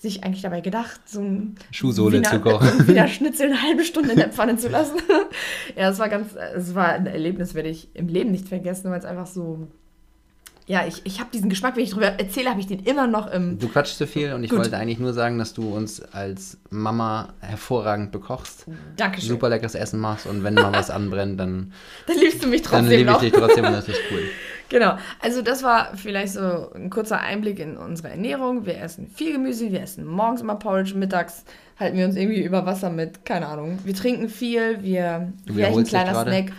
sich 0.00 0.24
eigentlich 0.24 0.42
dabei 0.42 0.60
gedacht, 0.60 1.00
so 1.06 1.20
ein 1.20 1.54
Schuhsohle 1.70 2.18
Wiener- 2.18 2.30
zu 2.30 2.40
kochen. 2.40 2.68
Wiener 2.88 3.06
Schnitzel 3.06 3.46
eine 3.46 3.62
halbe 3.62 3.84
Stunde 3.84 4.10
in 4.10 4.16
der 4.18 4.30
Pfanne 4.30 4.56
zu 4.56 4.68
lassen. 4.68 4.96
ja, 5.76 5.90
es 5.90 6.00
war 6.00 6.08
ganz, 6.08 6.34
es 6.56 6.74
war 6.74 6.88
ein 6.88 7.06
Erlebnis, 7.06 7.54
werde 7.54 7.68
ich 7.68 7.88
im 7.94 8.08
Leben 8.08 8.32
nicht 8.32 8.48
vergessen, 8.48 8.90
weil 8.90 8.98
es 8.98 9.04
einfach 9.04 9.28
so, 9.28 9.68
ja, 10.66 10.86
ich, 10.86 11.00
ich 11.04 11.18
habe 11.20 11.28
diesen 11.32 11.48
Geschmack, 11.50 11.76
wenn 11.76 11.82
ich 11.82 11.90
darüber 11.90 12.06
erzähle, 12.06 12.50
habe 12.50 12.60
ich 12.60 12.66
den 12.66 12.80
immer 12.84 13.06
noch 13.06 13.30
im, 13.32 13.58
Du 13.58 13.68
quatschst 13.68 13.98
zu 13.98 14.06
viel 14.06 14.32
und 14.32 14.44
ich 14.44 14.50
Gut. 14.50 14.60
wollte 14.60 14.76
eigentlich 14.76 14.98
nur 15.00 15.12
sagen, 15.12 15.38
dass 15.38 15.54
du 15.54 15.74
uns 15.74 16.00
als 16.12 16.58
Mama 16.70 17.34
hervorragend 17.40 18.12
bekochst, 18.12 18.66
Dankeschön. 18.96 19.28
super 19.28 19.48
leckeres 19.48 19.74
Essen 19.74 19.98
machst 20.00 20.26
und 20.26 20.44
wenn 20.44 20.54
mal 20.54 20.72
was 20.72 20.90
anbrennt, 20.90 21.38
dann, 21.40 21.72
Dann 22.06 22.16
liebst 22.18 22.42
du 22.44 22.48
mich 22.48 22.62
dann 22.62 22.70
trotzdem 22.82 22.88
liebe 22.98 23.00
ich 23.00 23.06
noch. 23.06 23.20
dich 23.20 23.32
trotzdem 23.32 23.64
und 23.64 23.72
das 23.72 23.88
ist 23.88 24.00
cool. 24.10 24.20
Genau, 24.68 24.96
also 25.20 25.42
das 25.42 25.62
war 25.62 25.94
vielleicht 25.98 26.32
so 26.32 26.72
ein 26.74 26.88
kurzer 26.88 27.20
Einblick 27.20 27.58
in 27.58 27.76
unsere 27.76 28.08
Ernährung. 28.08 28.64
Wir 28.64 28.80
essen 28.80 29.06
viel 29.06 29.32
Gemüse, 29.34 29.70
wir 29.70 29.82
essen 29.82 30.06
morgens 30.06 30.40
immer 30.40 30.54
Porridge, 30.54 30.94
mittags 30.94 31.44
halten 31.78 31.98
wir 31.98 32.06
uns 32.06 32.16
irgendwie 32.16 32.42
über 32.42 32.64
Wasser 32.64 32.88
mit, 32.88 33.26
keine 33.26 33.48
Ahnung. 33.48 33.80
Wir 33.84 33.92
trinken 33.94 34.30
viel, 34.30 34.82
wir, 34.82 35.30
Du 35.44 35.52
vielleicht 35.52 35.76
ein 35.76 35.84
kleiner. 35.84 36.22
Snack. 36.22 36.52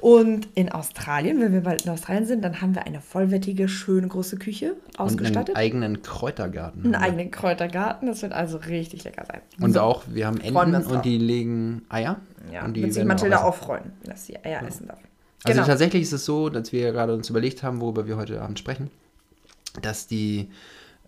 Und 0.00 0.48
in 0.54 0.70
Australien, 0.70 1.40
wenn 1.40 1.52
wir 1.52 1.62
bald 1.62 1.82
in 1.84 1.90
Australien 1.90 2.24
sind, 2.26 2.42
dann 2.44 2.60
haben 2.60 2.74
wir 2.74 2.86
eine 2.86 3.00
vollwertige, 3.00 3.68
schöne 3.68 4.06
große 4.06 4.36
Küche 4.36 4.74
ausgestattet. 4.96 5.50
Und 5.50 5.56
einen 5.56 5.64
eigenen 5.66 6.02
Kräutergarten. 6.02 6.84
Einen 6.84 6.94
eigenen 6.94 7.30
Kräutergarten. 7.30 8.06
Das 8.08 8.22
wird 8.22 8.32
also 8.32 8.58
richtig 8.58 9.04
lecker 9.04 9.24
sein. 9.26 9.40
Und 9.60 9.72
So. 9.74 9.80
auch, 9.80 10.04
wir 10.08 10.26
haben 10.26 10.40
Enten 10.40 10.56
und 10.56 10.72
drauf. 10.90 11.02
die 11.02 11.18
legen 11.18 11.82
Eier. 11.88 12.16
Ja, 12.52 12.64
und 12.64 12.74
die 12.74 12.82
wird 12.82 12.94
sich 12.94 13.04
Mathilda 13.04 13.36
essen. 13.36 13.46
auch 13.46 13.54
freuen, 13.54 13.92
dass 14.04 14.26
sie 14.26 14.36
Eier 14.44 14.62
essen 14.66 14.86
darf. 14.86 14.98
Also 15.44 15.56
Genau. 15.56 15.66
tatsächlich 15.66 16.02
ist 16.02 16.12
es 16.12 16.24
so, 16.24 16.48
dass 16.48 16.72
wir 16.72 16.92
gerade 16.92 17.14
uns 17.14 17.28
überlegt 17.30 17.62
haben, 17.62 17.80
worüber 17.80 18.06
wir 18.06 18.16
heute 18.16 18.40
Abend 18.40 18.58
sprechen, 18.58 18.90
dass 19.82 20.06
die 20.06 20.48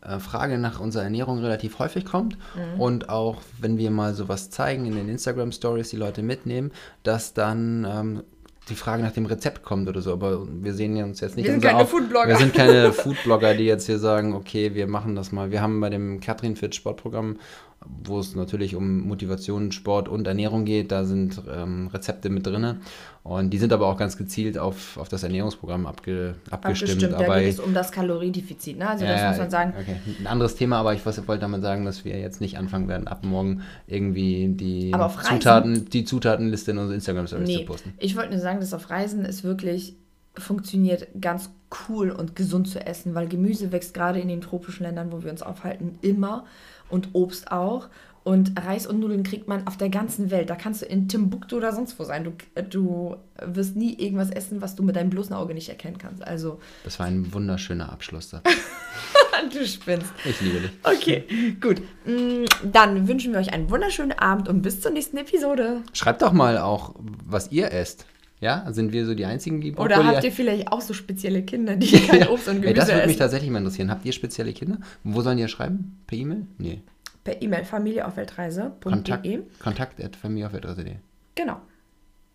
äh, 0.03 0.19
Frage 0.19 0.57
nach 0.59 0.81
unserer 0.81 1.03
Ernährung 1.05 1.39
relativ 1.41 1.79
häufig 1.79 2.05
kommt 2.07 2.39
Mhm. 2.57 2.81
und 2.81 3.09
auch 3.11 3.37
wenn 3.61 3.77
wir 3.77 3.91
mal 3.91 4.15
sowas 4.15 4.49
zeigen 4.51 4.87
in 4.87 4.95
den 4.95 5.09
Instagram 5.11 5.53
Stories, 5.53 5.91
die 5.91 5.97
Leute 5.97 6.23
mitnehmen, 6.23 6.71
dass 7.03 7.35
dann 7.35 7.87
ähm, 7.89 8.23
die 8.69 8.75
Frage 8.77 9.03
nach 9.03 9.13
dem 9.13 9.27
Rezept 9.27 9.63
kommt 9.63 9.89
oder 9.89 10.01
so. 10.01 10.13
Aber 10.13 10.47
wir 10.49 10.75
sehen 10.75 10.97
uns 11.03 11.21
jetzt 11.21 11.37
nicht. 11.37 11.47
Wir 11.47 11.53
sind 11.53 11.63
keine 11.65 11.79
Auf- 11.79 11.91
Foodblogger. 11.91 12.29
Wir 12.29 12.37
sind 12.37 12.55
keine 12.55 12.93
Foodblogger, 12.93 13.55
die 13.55 13.65
jetzt 13.65 13.87
hier 13.87 13.99
sagen, 13.99 14.35
okay, 14.35 14.75
wir 14.75 14.87
machen 14.87 15.17
das 15.17 15.33
mal. 15.33 15.51
Wir 15.51 15.61
haben 15.63 15.81
bei 15.81 15.91
dem 15.91 16.21
Katrin 16.21 16.55
Fit 16.57 16.75
Sportprogramm, 16.75 17.39
wo 17.87 18.19
es 18.19 18.35
natürlich 18.35 18.77
um 18.77 19.01
Motivation, 19.01 19.73
Sport 19.73 20.09
und 20.09 20.27
Ernährung 20.27 20.67
geht, 20.67 20.93
da 20.93 21.05
sind 21.05 21.41
ähm, 21.51 21.89
Rezepte 21.89 22.29
mit 22.29 22.47
drin. 22.47 22.77
Und 23.23 23.51
die 23.51 23.59
sind 23.59 23.73
aber 23.73 23.87
auch 23.87 23.97
ganz 23.97 24.19
gezielt 24.19 24.59
auf, 24.59 24.99
auf 24.99 25.09
das 25.09 25.23
Ernährungsprogramm 25.23 25.87
abge, 25.87 26.35
abgestimmt. 26.51 26.91
Abgestimmt, 26.91 27.13
da 27.13 27.25
aber 27.25 27.41
geht 27.41 27.55
es 27.55 27.61
um 27.61 27.73
das 27.73 27.91
Kaloriendefizit. 27.91 28.79
Ne? 28.79 28.89
Also 28.89 29.05
ja, 29.05 29.13
das 29.13 29.31
muss 29.31 29.39
man 29.39 29.51
sagen. 29.51 29.75
Okay. 29.81 29.97
Ein 30.19 30.27
anderes 30.27 30.57
Thema, 30.57 30.79
aber 30.79 30.93
ich 30.93 31.05
wollte 31.05 31.39
damit 31.39 31.63
sagen, 31.63 31.87
dass 31.87 32.05
wir 32.05 32.19
jetzt 32.19 32.43
nicht 32.43 32.59
anfangen 32.59 32.89
werden, 32.89 33.09
ab 33.09 33.25
morgen 33.25 33.63
irgendwie 33.87 34.49
die, 34.49 34.95
Zutaten, 35.23 35.89
die 35.89 36.05
Zutatenliste 36.05 36.73
in 36.73 36.79
unsere 36.79 36.95
Instagram-Stories 36.97 37.49
zu 37.49 37.57
Nee, 37.57 37.65
posten. 37.65 37.95
ich 37.99 38.15
wollte 38.15 38.31
nur 38.31 38.41
sagen, 38.41 38.61
dass 38.61 38.75
auf 38.75 38.91
Reisen 38.91 39.25
es 39.25 39.43
wirklich 39.43 39.97
funktioniert, 40.37 41.09
ganz 41.21 41.51
cool 41.89 42.11
und 42.11 42.37
gesund 42.37 42.69
zu 42.69 42.85
essen, 42.85 43.15
weil 43.15 43.29
Gemüse 43.29 43.73
wächst 43.73 43.95
gerade 43.95 44.21
in 44.21 44.29
den 44.29 44.41
tropischen 44.41 44.85
Ländern, 44.85 45.13
wo 45.13 45.23
wir 45.23 45.31
uns 45.31 45.43
aufhalten, 45.43 45.99
immer 46.03 46.45
und 46.91 47.11
Obst 47.15 47.51
auch. 47.53 47.89
Und 48.23 48.53
Reis 48.67 48.87
und 48.87 49.01
Nudeln 49.01 49.23
kriegt 49.23 49.49
man 49.49 49.67
auf 49.67 49.79
der 49.79 49.89
ganzen 49.89 50.31
Welt. 50.31 50.51
Da 50.51 50.55
kannst 50.55 50.83
du 50.83 50.87
in 50.87 51.09
Timbuktu 51.09 51.57
oder 51.57 51.73
sonst 51.73 51.99
wo 51.99 52.05
sein. 52.05 52.23
Du, 52.25 52.33
du 52.63 53.17
wirst 53.43 53.77
nie 53.77 53.95
irgendwas 53.95 54.31
essen, 54.31 54.61
was 54.61 54.77
du 54.77 54.83
mit 54.83 54.95
deinem 54.97 55.09
bloßen 55.09 55.35
Auge 55.35 55.55
nicht 55.55 55.71
erkennen 55.71 55.97
kannst. 55.97 56.23
Also, 56.23 56.61
Das 56.85 56.99
war 56.99 57.07
ein 57.07 57.33
wunderschöner 57.33 57.91
Abschluss. 57.91 58.29
da. 58.29 58.43
du 59.53 59.67
spinnst. 59.67 60.13
Ich 60.27 60.39
liebe 60.43 60.61
dich. 60.61 60.71
Okay, 60.83 61.25
gut. 61.63 61.81
Mm, 62.05 62.45
Dann 62.71 63.09
wünschen 63.09 63.33
wir 63.33 63.41
euch 63.41 63.55
einen 63.55 63.71
wunderschönen 63.71 64.13
Abend 64.13 64.49
und 64.51 64.61
bis 64.61 64.83
zur 64.83 64.91
nächsten 64.91 65.17
Episode. 65.17 65.81
Schreibt 65.95 66.21
doch 66.21 66.33
mal 66.33 66.59
auch, 66.59 66.95
was 67.25 67.51
ihr 67.51 67.73
esst. 67.73 68.05
Ja, 68.41 68.65
sind 68.73 68.93
wir 68.93 69.05
so 69.05 69.15
die 69.15 69.27
einzigen, 69.27 69.61
die 69.61 69.75
Oder 69.75 69.97
Brokkoli- 69.97 70.15
habt 70.15 70.25
ihr 70.25 70.33
vielleicht 70.33 70.73
auch 70.73 70.81
so 70.81 70.95
spezielle 70.95 71.43
Kinder, 71.43 71.77
die 71.77 71.91
kein 72.07 72.27
Obst 72.29 72.49
und 72.49 72.63
Gemüse 72.63 72.75
das 72.75 72.89
würde 72.89 73.01
mich 73.03 73.11
essen? 73.11 73.19
tatsächlich 73.19 73.51
mal 73.51 73.59
interessieren. 73.59 73.91
Habt 73.91 74.05
ihr 74.07 74.13
spezielle 74.13 74.53
Kinder? 74.55 74.79
Wo 75.05 75.21
sollen 75.21 75.37
die 75.37 75.43
das 75.43 75.51
schreiben? 75.51 75.99
Per 76.07 76.17
E-Mail? 76.19 76.47
Nee. 76.59 76.81
Per 77.23 77.43
E-Mail 77.43 77.65
familieaufweltreise.de. 77.65 78.71
Kontakt, 78.83 79.29
kontakt 79.63 80.03
at 80.03 80.17
familieaufweltreise.de. 80.17 80.95
Genau. 81.35 81.61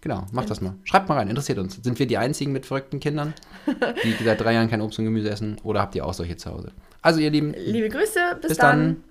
Genau, 0.02 0.28
macht 0.32 0.52
das 0.52 0.62
mal. 0.62 0.76
Schreibt 0.84 1.10
mal 1.10 1.16
rein, 1.18 1.28
interessiert 1.30 1.58
uns. 1.58 1.78
Sind 1.82 1.98
wir 1.98 2.06
die 2.06 2.20
einzigen 2.20 2.52
mit 2.52 2.68
verrückten 2.68 3.00
Kindern, 3.00 3.34
die 4.04 4.24
seit 4.24 4.40
drei 4.40 4.54
Jahren 4.54 4.70
kein 4.70 4.82
Obst 4.82 5.00
und 5.00 5.06
Gemüse 5.06 5.32
essen? 5.32 5.58
Oder 5.64 5.82
habt 5.82 5.96
ihr 5.96 6.06
auch 6.06 6.14
solche 6.14 6.38
zu 6.38 6.52
Hause? 6.52 6.72
Also, 7.02 7.20
ihr 7.20 7.32
Lieben, 7.32 7.56
Liebe 7.58 7.90
Grüße, 7.90 8.20
bis, 8.40 8.50
bis 8.50 8.58
dann. 8.60 8.80
dann. 8.80 9.04